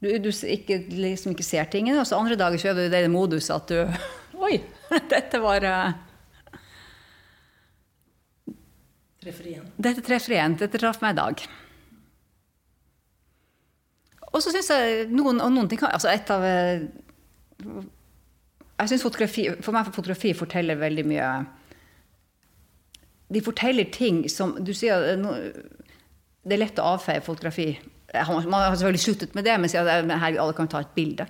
du 0.00 0.30
ikke, 0.30 0.80
liksom 0.90 1.34
ikke, 1.34 1.46
ser 1.46 1.68
tingene, 1.70 2.00
og 2.00 2.08
så 2.08 2.18
andre 2.18 2.38
dager 2.38 2.58
så 2.58 2.72
er 2.72 2.78
du 2.78 2.82
i 2.86 2.92
det 2.92 3.04
modus 3.12 3.50
at 3.54 3.70
du 3.70 3.78
Oi, 4.44 4.58
dette 5.12 5.40
var 5.42 5.64
uh, 5.68 5.94
Treffer 9.24 9.46
igjen. 9.48 9.68
Dette 9.80 10.04
treffer 10.04 10.36
igjen. 10.36 10.56
Dette 10.60 10.80
traff 10.80 11.00
meg 11.00 11.14
i 11.14 11.20
dag. 11.20 11.44
Og 14.34 14.42
så 14.42 14.52
syns 14.52 14.70
jeg 14.74 15.08
noen, 15.14 15.40
og 15.40 15.52
noen 15.54 15.70
ting 15.70 15.80
kan 15.80 15.94
altså 15.94 16.10
et 16.12 16.30
av 16.34 16.44
eh, 16.44 16.84
jeg 18.74 18.90
synes 18.90 19.04
fotografi, 19.06 19.44
For 19.62 19.74
meg 19.74 19.92
fotografi 19.94 20.32
forteller 20.34 20.80
veldig 20.80 21.04
mye 21.06 21.28
De 23.32 23.42
forteller 23.44 23.86
ting 23.94 24.24
som 24.28 24.56
Du 24.58 24.74
sier 24.74 25.14
det 26.44 26.58
er 26.58 26.60
lett 26.60 26.80
å 26.82 26.90
avfeie 26.98 27.22
fotografi. 27.24 27.70
Man 28.12 28.52
har 28.52 28.74
selvfølgelig 28.74 29.00
sluttet 29.00 29.36
med 29.38 29.46
det, 29.46 29.54
men 29.56 29.70
sier 29.72 29.86
at 29.88 30.10
her, 30.20 30.34
alle 30.42 30.52
kan 30.52 30.68
ta 30.68 30.82
et 30.84 30.90
bilde. 30.92 31.24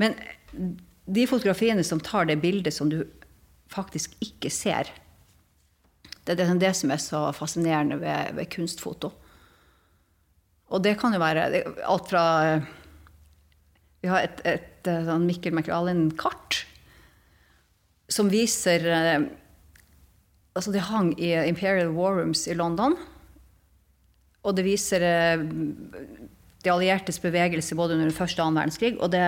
Men 0.00 0.14
de 1.04 1.26
fotografiene 1.28 1.84
som 1.84 2.00
tar 2.00 2.30
det 2.30 2.38
bildet 2.40 2.72
som 2.72 2.88
du 2.88 3.02
faktisk 3.68 4.14
ikke 4.24 4.48
ser, 4.48 4.88
det 6.36 6.44
er 6.44 6.60
det 6.60 6.74
som 6.76 6.92
er 6.92 7.00
så 7.00 7.22
fascinerende 7.32 8.00
ved, 8.00 8.34
ved 8.36 8.50
kunstfoto. 8.52 9.12
Og 10.68 10.82
det 10.84 10.98
kan 11.00 11.14
jo 11.16 11.20
være 11.22 11.46
alt 11.88 12.10
fra 12.10 12.24
Vi 14.02 14.10
har 14.10 14.26
et, 14.26 14.42
et, 14.44 14.66
et 14.84 15.06
sånn 15.06 15.24
Mikkel 15.26 15.56
McAllen-kart 15.56 16.64
som 18.08 18.30
viser 18.32 18.88
eh, 18.88 19.20
Altså, 20.58 20.72
det 20.74 20.88
hang 20.88 21.12
i 21.22 21.28
Imperial 21.46 21.92
War 21.94 22.16
Rooms 22.16 22.48
i 22.50 22.54
London. 22.56 22.96
Og 24.42 24.56
det 24.58 24.64
viser 24.66 25.04
eh, 25.06 25.44
de 26.64 26.72
alliertes 26.72 27.20
bevegelse 27.22 27.76
både 27.78 27.94
under 27.94 28.10
første 28.10 28.42
og 28.42 28.48
annen 28.48 28.58
verdenskrig. 28.64 28.96
Og 28.98 29.12
det, 29.12 29.22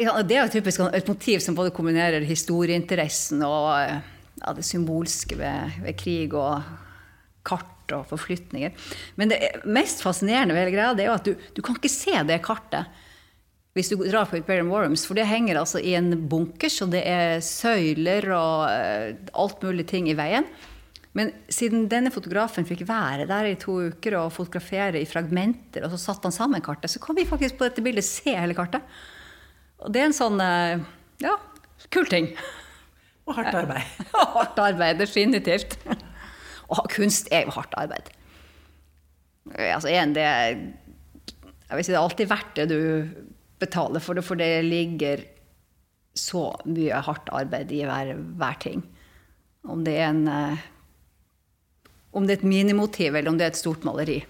ja, 0.00 0.14
det 0.24 0.38
er 0.40 0.48
typisk 0.54 0.80
et 0.86 1.10
motiv 1.12 1.44
som 1.44 1.58
både 1.58 1.74
kombinerer 1.76 2.24
historieinteressen 2.24 3.44
og 3.44 3.68
eh, 3.82 4.13
ja, 4.44 4.52
det 4.56 4.66
symbolske 4.66 5.38
ved, 5.40 5.78
ved, 5.84 5.96
krig 6.00 6.34
og 6.36 6.60
kart 7.44 7.94
og 7.94 8.06
forflytninger. 8.08 8.76
Men 9.20 9.32
det 9.32 9.40
mest 9.64 10.04
fascinerende 10.04 10.56
ved 10.56 10.72
greia 10.72 10.92
det 10.96 11.06
er 11.06 11.10
jo 11.12 11.16
at 11.18 11.26
du, 11.28 11.48
du 11.56 11.64
kan 11.64 11.76
ikke 11.78 11.92
se 11.92 12.16
det 12.28 12.42
kartet 12.44 13.02
hvis 13.74 13.90
du 13.90 13.98
drar 14.06 14.28
på 14.30 14.38
Imperium 14.38 14.68
Warums, 14.70 15.02
for 15.02 15.18
det 15.18 15.26
henger 15.26 15.58
altså 15.58 15.80
i 15.82 15.96
en 15.98 16.12
bunkers, 16.30 16.76
og 16.84 16.92
det 16.92 17.00
er 17.10 17.40
søyler 17.42 18.28
og 18.30 18.68
uh, 18.70 19.32
alt 19.42 19.64
mulig 19.66 19.88
ting 19.90 20.06
i 20.06 20.14
veien. 20.14 20.46
Men 21.18 21.32
siden 21.50 21.88
denne 21.90 22.12
fotografen 22.14 22.66
fikk 22.68 22.84
være 22.86 23.26
der 23.26 23.48
i 23.50 23.56
to 23.58 23.74
uker 23.90 24.14
og 24.20 24.30
fotografere 24.34 25.02
i 25.02 25.08
fragmenter, 25.10 25.82
og 25.82 25.90
så 25.90 25.98
satte 26.04 26.30
han 26.30 26.36
sammen 26.36 26.62
kartet, 26.62 26.92
så 26.94 27.02
kan 27.02 27.18
vi 27.18 27.26
faktisk 27.26 27.58
på 27.58 27.66
dette 27.66 27.82
bildet 27.82 28.06
se 28.06 28.30
hele 28.30 28.54
kartet. 28.54 28.82
Og 29.82 29.90
det 29.90 30.04
er 30.04 30.06
en 30.12 30.18
sånn 30.22 30.38
uh, 30.38 30.78
ja, 31.26 31.34
kul 31.90 32.06
ting. 32.06 32.30
Og 33.28 33.38
hardt 33.38 33.56
arbeid. 33.56 34.02
hardt 34.12 34.58
arbeid, 34.60 34.98
definitivt. 35.00 35.78
Og 36.72 36.84
kunst 36.92 37.30
er 37.32 37.46
jo 37.46 37.54
hardt 37.56 37.76
arbeid. 37.80 38.10
Altså, 39.54 39.88
en, 39.92 40.14
det, 40.16 40.24
jeg 40.24 41.76
vil 41.76 41.84
si 41.84 41.92
det 41.92 41.98
er 41.98 42.04
alltid 42.04 42.28
verdt 42.30 42.58
det 42.58 42.68
du 42.72 42.80
betaler 43.60 44.02
for 44.02 44.16
det, 44.16 44.24
for 44.24 44.40
det 44.40 44.64
ligger 44.64 45.24
så 46.14 46.50
mye 46.68 47.00
hardt 47.04 47.32
arbeid 47.34 47.72
i 47.74 47.82
hver, 47.88 48.14
hver 48.38 48.60
ting. 48.62 48.84
Om 49.64 49.84
det 49.86 49.96
er 49.98 50.12
en 50.12 50.28
eh, 50.28 50.70
om 52.14 52.26
det 52.26 52.36
er 52.36 52.40
et 52.42 52.46
minimotiv, 52.46 53.14
eller 53.14 53.30
om 53.30 53.38
det 53.38 53.48
er 53.48 53.52
et 53.52 53.58
stort 53.58 53.84
maleri. 53.86 54.20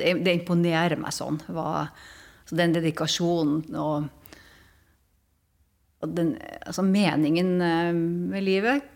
Det, 0.00 0.14
det 0.24 0.32
imponerer 0.38 0.96
meg 1.00 1.12
sånn. 1.12 1.36
Hva, 1.52 1.90
så 2.48 2.56
den 2.56 2.72
dedikasjonen 2.72 3.76
og, 3.76 4.08
og 6.00 6.14
den 6.16 6.34
altså 6.64 6.84
meningen 6.86 7.60
eh, 7.64 7.90
med 7.92 8.46
livet 8.46 8.86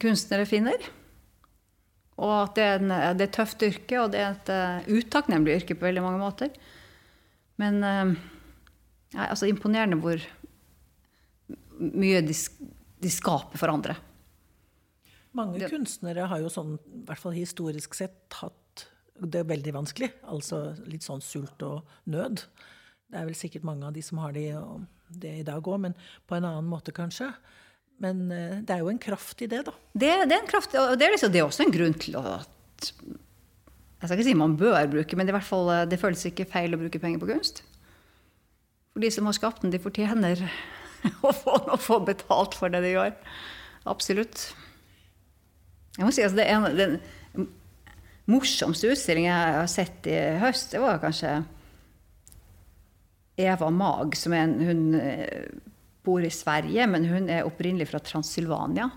kunstnere 0.00 0.46
finner. 0.48 0.82
Og 2.20 2.34
at 2.36 2.58
det 2.58 2.64
er, 2.66 2.82
en, 2.82 2.92
det 3.16 3.24
er 3.24 3.28
et 3.28 3.34
tøft 3.34 3.62
yrke, 3.64 3.96
og 4.02 4.12
det 4.12 4.20
er 4.20 4.34
et 4.34 4.50
uh, 4.52 4.90
utakknemlig 4.92 5.54
yrke 5.56 5.74
på 5.74 5.86
veldig 5.86 6.02
mange 6.04 6.20
måter. 6.20 6.52
Men 7.60 7.80
ja, 7.80 9.24
altså 9.26 9.48
imponerende 9.48 9.98
hvor 10.00 10.20
mye 11.80 12.20
de, 12.24 12.36
de, 13.00 13.10
skaper 13.12 13.60
for 13.60 13.72
andre. 13.72 13.96
Mange 15.36 15.60
det, 15.62 15.70
kunstnere 15.72 16.28
har 16.30 16.42
jo 16.42 16.50
sånn, 16.52 16.76
i 16.76 17.04
hvert 17.08 17.22
fall 17.22 17.36
historisk 17.36 17.96
sett, 17.98 18.22
hatt 18.40 18.86
det 19.20 19.44
veldig 19.48 19.74
vanskelig. 19.76 20.10
Altså 20.32 20.70
litt 20.88 21.06
sånn 21.06 21.22
sult 21.24 21.62
og 21.66 21.88
nød. 22.10 22.44
Det 23.10 23.18
er 23.18 23.28
vel 23.28 23.38
sikkert 23.38 23.66
mange 23.68 23.88
av 23.88 23.96
de 23.96 24.04
som 24.04 24.20
har 24.22 24.34
det, 24.36 24.48
det 25.10 25.40
i 25.40 25.46
dag 25.46 25.66
òg, 25.66 25.80
men 25.86 25.96
på 26.28 26.36
en 26.36 26.46
annen 26.48 26.70
måte 26.70 26.94
kanskje. 26.96 27.30
Men 28.00 28.26
uh, 28.30 28.60
det 28.64 28.76
er 28.76 28.84
jo 28.84 28.92
en 28.92 29.02
kraft 29.02 29.42
i 29.44 29.50
det, 29.50 29.64
da. 29.66 29.74
Det, 29.92 30.12
det 30.30 30.36
er 30.36 30.40
en 30.40 30.50
kraft, 30.50 30.76
og 30.78 30.94
det 30.98 31.08
er, 31.08 31.16
liksom, 31.16 31.32
det 31.34 31.42
er 31.42 31.48
også 31.48 31.66
en 31.66 31.74
grunn 31.74 31.98
til 32.00 32.16
at 32.20 32.92
jeg 34.00 34.08
skal 34.08 34.16
ikke 34.16 34.28
si 34.30 34.38
man 34.38 34.56
bør 34.56 34.86
bruke, 34.88 35.16
men 35.18 35.28
det, 35.28 35.36
fall, 35.44 35.68
eh, 35.74 35.86
det 35.88 36.00
føles 36.00 36.22
ikke 36.24 36.48
feil 36.48 36.72
å 36.72 36.80
bruke 36.80 37.00
penger 37.02 37.20
på 37.20 37.28
kunst. 37.28 37.62
For 38.94 39.04
de 39.04 39.10
som 39.12 39.28
har 39.28 39.36
skapt 39.36 39.60
den, 39.64 39.74
de 39.74 39.82
fortjener 39.82 40.40
å 41.28 41.34
få, 41.36 41.58
å 41.68 41.76
få 41.80 42.00
betalt 42.08 42.56
for 42.56 42.72
det 42.72 42.80
de 42.86 42.94
gjør. 42.94 43.12
Absolutt. 43.90 44.48
Jeg 45.98 46.06
må 46.06 46.14
si 46.14 46.24
altså, 46.24 46.38
det 46.38 46.46
er 46.48 46.56
en, 46.56 46.78
Den 47.36 47.48
morsomste 48.30 48.92
utstillingen 48.92 49.32
jeg 49.32 49.54
har 49.58 49.70
sett 49.70 50.08
i 50.08 50.18
høst, 50.40 50.72
det 50.72 50.80
var 50.80 51.00
kanskje 51.02 51.40
Eva 53.40 53.70
Mag, 53.70 54.16
som 54.16 54.34
en, 54.36 54.56
hun 54.64 54.94
eh, 55.00 55.50
bor 56.04 56.24
i 56.24 56.32
Sverige, 56.32 56.86
men 56.90 57.08
hun 57.10 57.28
er 57.32 57.48
opprinnelig 57.48 57.90
fra 57.90 58.00
Transylvania. 58.04 58.88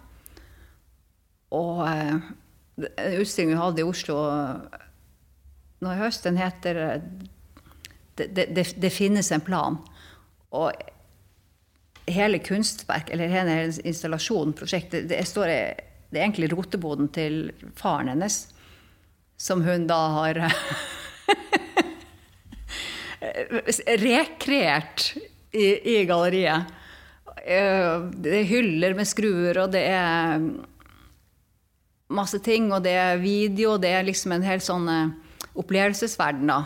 Og 1.53 1.83
uh, 1.85 2.31
utstillingen 3.19 3.53
vi 3.53 3.61
hadde 3.61 3.83
i 3.83 3.85
Oslo 3.85 4.17
nå 5.83 5.91
i 5.91 5.99
høst. 5.99 6.25
Den 6.25 6.39
heter 6.39 6.79
det, 8.15 8.27
det, 8.55 8.65
det, 8.77 8.93
finnes 8.93 9.31
en 9.31 9.43
plan. 9.43 9.77
Og 10.53 10.71
hele 12.09 12.39
kunstverk, 12.43 13.11
eller 13.13 13.31
hele 13.31 13.57
installasjonen, 13.83 14.55
prosjektet, 14.57 15.07
det, 15.09 15.21
står, 15.27 15.53
det 16.09 16.19
er 16.19 16.25
egentlig 16.25 16.51
roteboden 16.53 17.09
til 17.13 17.51
faren 17.79 18.11
hennes. 18.13 18.47
som 19.37 19.61
hun 19.61 19.87
da 19.87 19.99
har 20.17 20.39
rekreert 24.01 25.13
i, 25.51 25.95
i 25.95 26.05
galleriet. 26.09 26.71
Eh, 27.43 27.97
det 28.23 28.37
er 28.39 28.49
hyller 28.49 28.95
med 28.97 29.09
skruer, 29.09 29.57
og 29.63 29.73
det 29.73 29.83
er 29.91 30.43
masse 32.13 32.39
ting, 32.45 32.69
og 32.73 32.83
det 32.85 32.93
er 32.99 33.21
video, 33.21 33.75
og 33.75 33.83
det 33.83 33.93
er 33.93 34.05
liksom 34.07 34.35
en 34.35 34.45
helt 34.45 34.65
sånn 34.65 34.89
eh, 34.91 35.13
opplevelsesverden 35.59 36.49
da, 36.49 36.61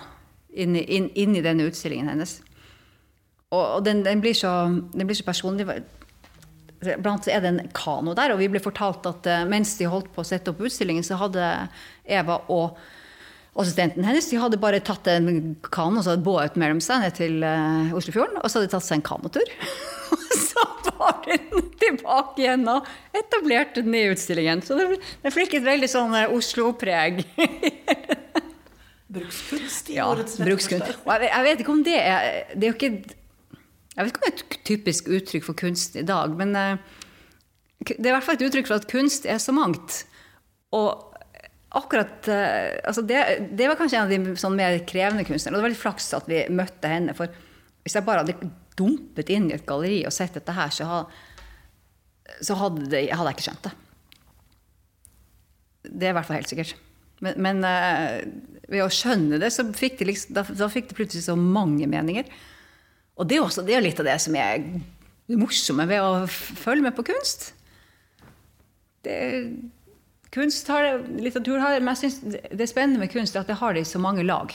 inni 0.53 0.83
inn, 0.97 1.09
inn 1.15 1.37
i 1.37 1.67
utstillingen 1.67 2.11
hennes. 2.11 2.39
Og, 3.51 3.63
og 3.63 3.85
den, 3.85 4.03
den, 4.03 4.21
blir 4.23 4.35
så, 4.35 4.51
den, 4.93 5.07
blir 5.07 5.17
så, 5.17 5.25
personlig. 5.27 5.67
Blant 5.67 7.07
annet 7.07 7.31
er 7.31 7.41
det 7.41 7.53
en 7.53 7.73
kano 7.73 8.13
der, 8.17 8.33
og 8.33 8.41
vi 8.41 8.49
ble 8.51 8.61
fortalt 8.61 9.07
at 9.09 9.27
mens 9.49 9.77
de 9.79 9.87
holdt 9.89 10.11
på 10.13 10.21
å 10.21 10.27
sette 10.27 10.51
opp 10.51 10.61
utstillingen, 10.67 11.05
så 11.05 11.17
hadde 11.19 11.47
Eva 12.05 12.41
og 12.53 12.77
assistenten 13.63 14.05
hennes 14.05 14.29
de 14.29 14.37
hadde 14.37 14.59
bare 14.61 14.81
tatt 14.85 15.07
en 15.09 15.55
kan 15.73 15.95
og 15.95 16.03
så 16.03 16.13
hadde 16.13 16.25
båret 16.25 16.57
mellom 16.59 16.81
seg 16.83 17.01
ned 17.01 17.15
til 17.17 17.39
uh, 17.41 17.95
Oslofjorden, 17.97 18.37
og 18.41 18.49
så 18.49 18.59
hadde 18.59 18.69
de 18.69 18.73
tatt 18.75 18.85
seg 18.85 18.99
en 18.99 19.07
kanotur. 19.07 19.53
og 20.13 20.25
så 20.37 20.65
var 20.91 21.21
den 21.25 21.71
tilbake 21.81 22.43
igjen 22.43 22.67
og 22.69 22.87
etablerte 23.17 23.83
den 23.85 23.97
i 23.97 24.05
utstillingen. 24.11 24.61
Så 24.65 24.77
det, 24.77 25.01
det 25.23 25.33
fikk 25.33 25.57
et 25.57 25.65
veldig 25.65 25.89
sånn 25.89 26.13
uh, 26.13 26.35
Oslo-preg. 26.37 27.23
brukskunst 29.17 29.89
i 29.89 29.97
ja, 29.97 30.05
årets 30.11 30.37
brukskunst. 30.41 30.99
Jeg, 31.07 31.29
jeg 31.31 31.47
vet 31.47 31.63
ikke 31.63 31.73
om 31.73 31.83
det 31.85 31.95
er 31.95 32.25
Det 32.51 32.65
er 32.65 32.73
jo 32.73 32.75
ikke 32.75 32.89
Jeg 32.91 34.01
vet 34.03 34.09
ikke 34.11 34.19
om 34.19 34.25
det 34.25 34.31
er 34.31 34.35
et 34.35 34.57
typisk 34.67 35.07
uttrykk 35.07 35.47
for 35.47 35.57
kunst 35.57 35.95
i 35.97 36.05
dag, 36.05 36.35
men 36.37 36.53
uh, 36.53 36.75
det 37.87 38.03
er 38.03 38.11
i 38.11 38.15
hvert 38.17 38.25
fall 38.25 38.37
et 38.37 38.45
uttrykk 38.49 38.69
for 38.69 38.81
at 38.81 38.89
kunst 38.91 39.25
er 39.29 39.39
så 39.41 39.53
mangt. 39.55 40.03
Og 40.75 41.06
akkurat 41.75 42.29
uh, 42.31 42.77
altså 42.87 43.03
det, 43.03 43.19
det, 43.51 43.67
var 43.67 43.79
kanskje 43.79 43.99
en 43.99 44.07
av 44.07 44.13
de 44.13 44.35
sånn 44.39 44.55
mer 44.57 44.79
krevende 44.87 45.25
kunstnerne. 45.27 45.57
Og 45.57 45.61
det 45.61 45.67
var 45.67 45.73
litt 45.75 45.81
flaks 45.81 46.11
at 46.17 46.29
vi 46.29 46.43
møtte 46.53 46.91
henne. 46.91 47.15
For 47.17 47.31
hvis 47.83 47.97
jeg 47.97 48.07
bare 48.07 48.23
hadde 48.23 48.51
dumpet 48.77 49.31
inn 49.33 49.49
i 49.49 49.55
et 49.57 49.67
galleri 49.67 50.03
og 50.07 50.15
sett 50.15 50.37
dette 50.37 50.55
her, 50.55 50.71
så, 50.73 51.03
så 52.39 52.57
hadde, 52.61 52.87
det, 52.93 53.07
hadde 53.11 53.31
jeg 53.31 53.39
ikke 53.39 53.47
skjønt 53.49 53.69
det. 53.69 53.75
Det 55.87 56.07
er 56.07 56.13
i 56.13 56.17
hvert 56.17 56.27
fall 56.27 56.39
helt 56.39 56.51
sikkert. 56.51 56.75
Men, 57.25 57.39
men 57.41 57.63
uh, 57.65 58.19
ved 58.67 58.83
å 58.83 58.91
skjønne 58.93 59.39
det, 59.41 59.51
så 59.55 59.65
fikk 59.75 59.99
det, 60.01 60.11
liksom, 60.11 60.35
da, 60.37 60.45
da 60.59 60.69
fikk 60.71 60.91
det 60.91 60.99
plutselig 60.99 61.25
så 61.25 61.37
mange 61.39 61.87
meninger. 61.89 62.29
Og 63.17 63.27
det 63.27 63.39
er, 63.39 63.45
også, 63.45 63.63
det 63.65 63.75
er 63.75 63.83
litt 63.83 63.99
av 64.01 64.07
det 64.07 64.17
som 64.21 64.35
er 64.37 64.61
morsomme 65.35 65.87
ved 65.89 66.03
å 66.03 66.27
følge 66.29 66.85
med 66.85 66.95
på 66.95 67.07
kunst. 67.09 67.49
Det, 69.03 69.17
kunst 70.37 70.69
har, 70.69 71.01
litteratur 71.17 71.61
har, 71.63 71.79
men 71.81 71.95
jeg 71.95 72.11
synes 72.11 72.39
det 72.61 72.69
spennende 72.69 73.01
med 73.01 73.11
kunst 73.13 73.35
er 73.35 73.41
at 73.41 73.49
det 73.49 73.57
har 73.61 73.73
det 73.73 73.85
i 73.85 73.89
så 73.89 74.01
mange 74.01 74.25
lag. 74.25 74.53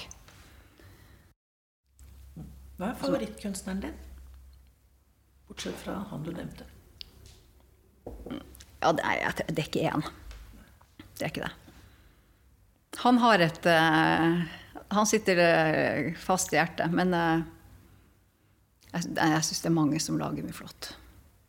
Hva 2.78 2.92
er 2.92 2.98
favorittkunstneren 2.98 3.82
din? 3.82 3.98
Bortsett 5.48 5.76
fra 5.82 5.98
han 6.10 6.22
du 6.24 6.32
nevnte. 6.34 6.64
Ja, 8.82 8.90
det 8.98 9.04
er, 9.06 9.42
det 9.46 9.58
er 9.58 9.68
ikke 9.68 9.90
én. 9.90 10.06
Det 11.18 11.26
er 11.26 11.30
ikke 11.30 11.44
det. 11.44 11.52
Han 13.02 13.20
har 13.22 13.42
et 13.44 13.68
uh, 13.70 14.42
Han 14.92 15.08
sitter 15.08 15.38
uh, 15.38 16.10
fast 16.18 16.52
i 16.52 16.58
hjertet. 16.58 16.90
Men 16.92 17.14
uh, 17.14 17.44
jeg, 18.92 19.14
jeg 19.14 19.46
syns 19.46 19.62
det 19.62 19.70
er 19.70 19.78
mange 19.78 20.02
som 20.02 20.18
lager 20.20 20.44
mye 20.44 20.56
flott. 20.56 20.92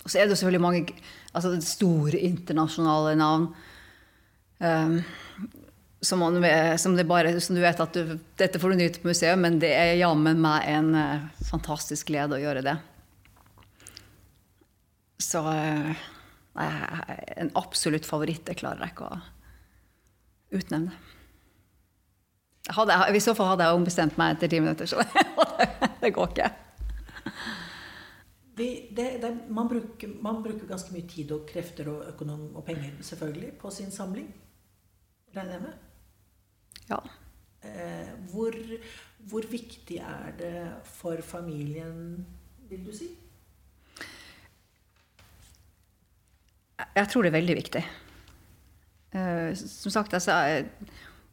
Og 0.03 0.11
så 0.11 0.19
er 0.19 0.27
det 0.27 0.37
selvfølgelig 0.37 0.63
mange 0.63 0.97
altså 1.33 1.55
store 1.63 2.19
internasjonale 2.19 3.15
navn. 3.19 3.49
Um, 4.63 5.01
som, 5.99 6.19
man, 6.19 6.37
som, 6.77 6.95
bare, 7.07 7.41
som, 7.41 7.55
du 7.55 7.61
vet 7.63 7.79
at 7.79 7.95
du, 7.95 8.15
dette 8.39 8.59
får 8.59 8.73
du 8.73 8.79
nyte 8.79 9.01
på 9.03 9.11
museet, 9.11 9.39
men 9.39 9.59
det 9.59 9.71
er 9.75 9.97
jammen 9.99 10.39
meg 10.43 10.67
en 10.71 10.89
uh, 10.95 11.27
fantastisk 11.49 12.11
glede 12.11 12.37
å 12.37 12.41
gjøre 12.43 12.63
det. 12.63 12.75
Så 15.23 15.43
uh, 15.43 16.03
en 16.55 17.51
absolutt 17.59 18.07
favoritt, 18.07 18.45
det 18.47 18.59
klarer 18.59 18.85
jeg 18.85 18.95
ikke 18.95 19.09
å 19.11 19.21
utnevne. 20.59 20.99
Hadde, 22.71 22.95
I 23.11 23.23
så 23.23 23.33
fall 23.35 23.51
hadde 23.51 23.67
jeg 23.67 23.75
ombestemt 23.75 24.19
meg 24.19 24.37
etter 24.37 24.51
ti 24.51 24.61
minutter, 24.63 24.87
så 24.87 25.03
det 26.03 26.13
går 26.15 26.31
ikke. 26.31 26.51
Det, 28.55 28.69
det, 28.95 29.31
man, 29.49 29.67
bruker, 29.67 30.11
man, 30.21 30.43
bruker, 30.43 30.67
ganske 30.69 30.93
mye 30.93 31.07
tid 31.09 31.31
og 31.33 31.47
krefter 31.49 31.89
og 31.89 32.05
økonom 32.13 32.53
og 32.53 32.63
penger 32.67 32.93
selvfølgelig 33.01 33.55
på 33.59 33.71
sin 33.73 33.91
samling. 33.91 34.29
Regner 35.33 35.57
jeg 35.57 35.63
med? 35.63 35.73
Ja. 36.89 36.99
Eh, 37.63 38.11
hvor, 38.33 38.55
hvor, 39.31 39.47
viktig 39.49 39.97
er 40.03 40.33
det 40.39 40.55
for 40.85 41.21
familien, 41.25 42.25
vil 42.69 42.85
du 42.85 42.91
si? 42.95 43.09
Jeg 46.83 47.09
tror 47.09 47.23
det 47.23 47.31
er 47.31 47.39
veldig 47.39 47.55
viktig. 47.57 47.83
Eh, 49.13 49.49
som 49.57 49.93
sagt, 49.93 50.13
altså 50.13 50.65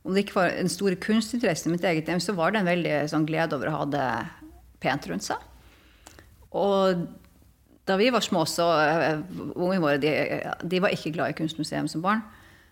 om 0.05 0.15
det 0.15 0.25
ikke 0.25 0.39
var 0.39 0.55
en 0.57 0.71
stor 0.73 0.95
kunstinteresse 1.03 1.69
i 1.69 1.73
mitt 1.75 1.85
eget 1.85 2.09
hjem, 2.09 2.21
så 2.25 2.33
var 2.37 2.53
det 2.53 2.63
en 2.63 2.71
veldig 2.71 2.95
sånn, 3.13 3.27
glede 3.29 3.57
over 3.57 3.69
å 3.69 3.79
ha 3.81 3.87
det 3.93 4.11
pent 4.81 5.09
rundt 5.11 5.27
seg. 5.27 5.43
Og 6.57 7.05
da 7.89 7.97
vi 8.01 8.09
var 8.13 8.25
små, 8.25 8.47
så 8.49 8.67
uh, 8.71 9.21
Ungene 9.57 9.83
våre 9.83 10.01
de, 10.01 10.13
de, 10.63 10.81
var 10.81 10.95
ikke 10.95 11.13
glad 11.15 11.33
i 11.33 11.37
kunstmuseum 11.37 11.89
som 11.91 12.05
barn. 12.05 12.23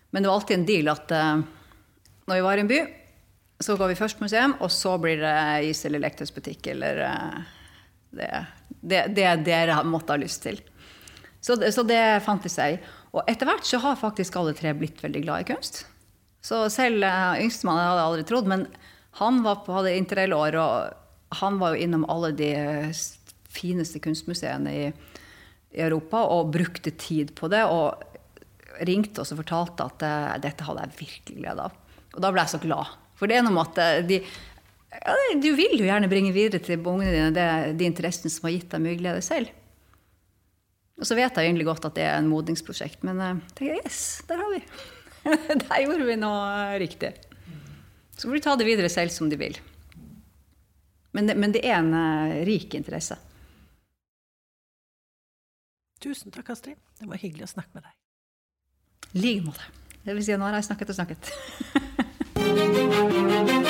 Men 0.09 0.23
det 0.23 0.29
var 0.29 0.39
alltid 0.39 0.59
en 0.59 0.67
deal 0.69 0.91
at 0.91 1.13
uh, 1.13 1.41
når 2.29 2.39
vi 2.39 2.45
var 2.45 2.57
i 2.57 2.63
en 2.63 2.71
by, 2.71 2.79
så 3.59 3.75
går 3.75 3.91
vi 3.91 3.99
først 3.99 4.17
på 4.19 4.25
museum, 4.25 4.55
og 4.63 4.71
så 4.71 4.95
blir 5.01 5.19
det 5.21 5.35
is- 5.69 5.83
eller 5.85 6.03
leketøysbutikk 6.05 6.71
eller 6.73 7.03
uh, 7.05 7.39
det, 8.15 8.29
det, 8.81 9.03
det 9.17 9.33
dere 9.45 9.81
måtte 9.85 10.15
ha 10.15 10.21
lyst 10.21 10.43
til. 10.47 10.61
Så, 11.41 11.55
så 11.71 11.85
det 11.87 12.01
fant 12.25 12.43
de 12.43 12.51
seg 12.51 12.75
i. 12.75 12.79
Og 13.15 13.23
etter 13.29 13.47
hvert 13.47 13.65
så 13.65 13.79
har 13.81 13.99
faktisk 13.99 14.35
alle 14.37 14.53
tre 14.57 14.73
blitt 14.77 14.99
veldig 15.03 15.23
glad 15.23 15.43
i 15.43 15.49
kunst. 15.53 15.83
Så 16.45 16.65
selv 16.73 17.03
uh, 17.03 17.37
yngstemann 17.41 17.81
hadde 17.81 18.07
aldri 18.07 18.25
trodd, 18.27 18.49
men 18.49 18.67
han 19.19 19.41
på, 19.43 19.73
hadde 19.73 19.95
interrailår, 19.97 20.57
og 20.59 21.37
han 21.41 21.59
var 21.59 21.75
jo 21.75 21.85
innom 21.85 22.05
alle 22.09 22.31
de 22.37 22.49
eh, 22.57 23.01
fineste 23.49 24.01
kunstmuseene 24.01 24.73
i, 24.73 24.85
i, 24.89 25.81
Europa 25.81 26.23
og 26.33 26.53
brukte 26.53 26.93
tid 26.97 27.33
på 27.37 27.49
det. 27.51 27.63
Og 27.65 28.08
ringte 28.87 29.23
oss 29.23 29.33
og 29.33 29.41
fortalte 29.41 29.87
at 29.87 30.05
uh, 30.05 30.35
dette 30.41 30.65
hadde 30.67 30.85
jeg 30.85 30.99
virkelig 30.99 31.41
glede 31.41 31.67
av. 31.69 31.77
Og 32.15 32.23
da 32.23 32.31
ble 32.33 32.45
jeg 32.45 32.53
så 32.55 32.61
glad. 32.63 32.93
For 33.19 33.29
det 33.29 33.39
er 33.39 33.45
noe 33.45 33.55
med 33.55 33.79
at 33.79 34.07
de, 34.07 34.19
ja, 34.95 35.15
du 35.37 35.49
vil 35.57 35.75
jo 35.77 35.87
gjerne 35.87 36.09
bringe 36.11 36.33
videre 36.35 36.61
til 36.63 36.79
ungene 36.79 37.11
dine 37.13 37.33
det, 37.35 37.47
de 37.79 37.87
interessene 37.89 38.31
som 38.33 38.47
har 38.47 38.55
gitt 38.55 38.69
deg 38.71 38.83
mye 38.85 38.99
glede 38.99 39.23
selv. 39.25 39.51
Og 40.99 41.07
så 41.07 41.15
vet 41.15 41.35
jeg 41.35 41.47
egentlig 41.47 41.67
godt 41.67 41.87
at 41.87 41.95
det 41.95 42.05
er 42.07 42.17
en 42.19 42.31
modningsprosjekt, 42.31 43.03
men 43.07 43.21
tenker, 43.55 43.79
yes, 43.83 44.21
der 44.27 44.41
har 44.41 44.55
vi. 44.55 44.63
Der 45.63 45.81
gjorde 45.83 46.05
vi 46.07 46.15
noe 46.19 46.77
riktig. 46.79 47.11
Så 48.15 48.27
får 48.27 48.35
de 48.35 48.43
ta 48.43 48.55
det 48.59 48.67
videre 48.67 48.89
selv 48.91 49.11
som 49.15 49.29
de 49.31 49.37
vil. 49.39 49.55
Men 51.15 51.27
det, 51.27 51.35
men 51.39 51.53
det 51.55 51.63
er 51.65 51.79
en 51.79 51.93
uh, 51.95 52.39
rik 52.47 52.75
interesse. 52.77 53.17
Tusen 56.03 56.31
takk, 56.31 56.51
Astrid. 56.53 56.79
Det 56.99 57.07
var 57.09 57.19
hyggelig 57.19 57.47
å 57.47 57.53
snakke 57.55 57.75
med 57.75 57.87
deg. 57.87 57.95
I 59.13 59.19
like 59.19 59.45
måte. 59.45 59.61
Det 60.05 60.15
vil 60.15 60.25
si, 60.25 60.35
nå 60.37 60.45
har 60.45 60.59
jeg 60.59 60.69
snakket 60.69 60.89
og 60.89 60.95
snakket. 60.95 61.23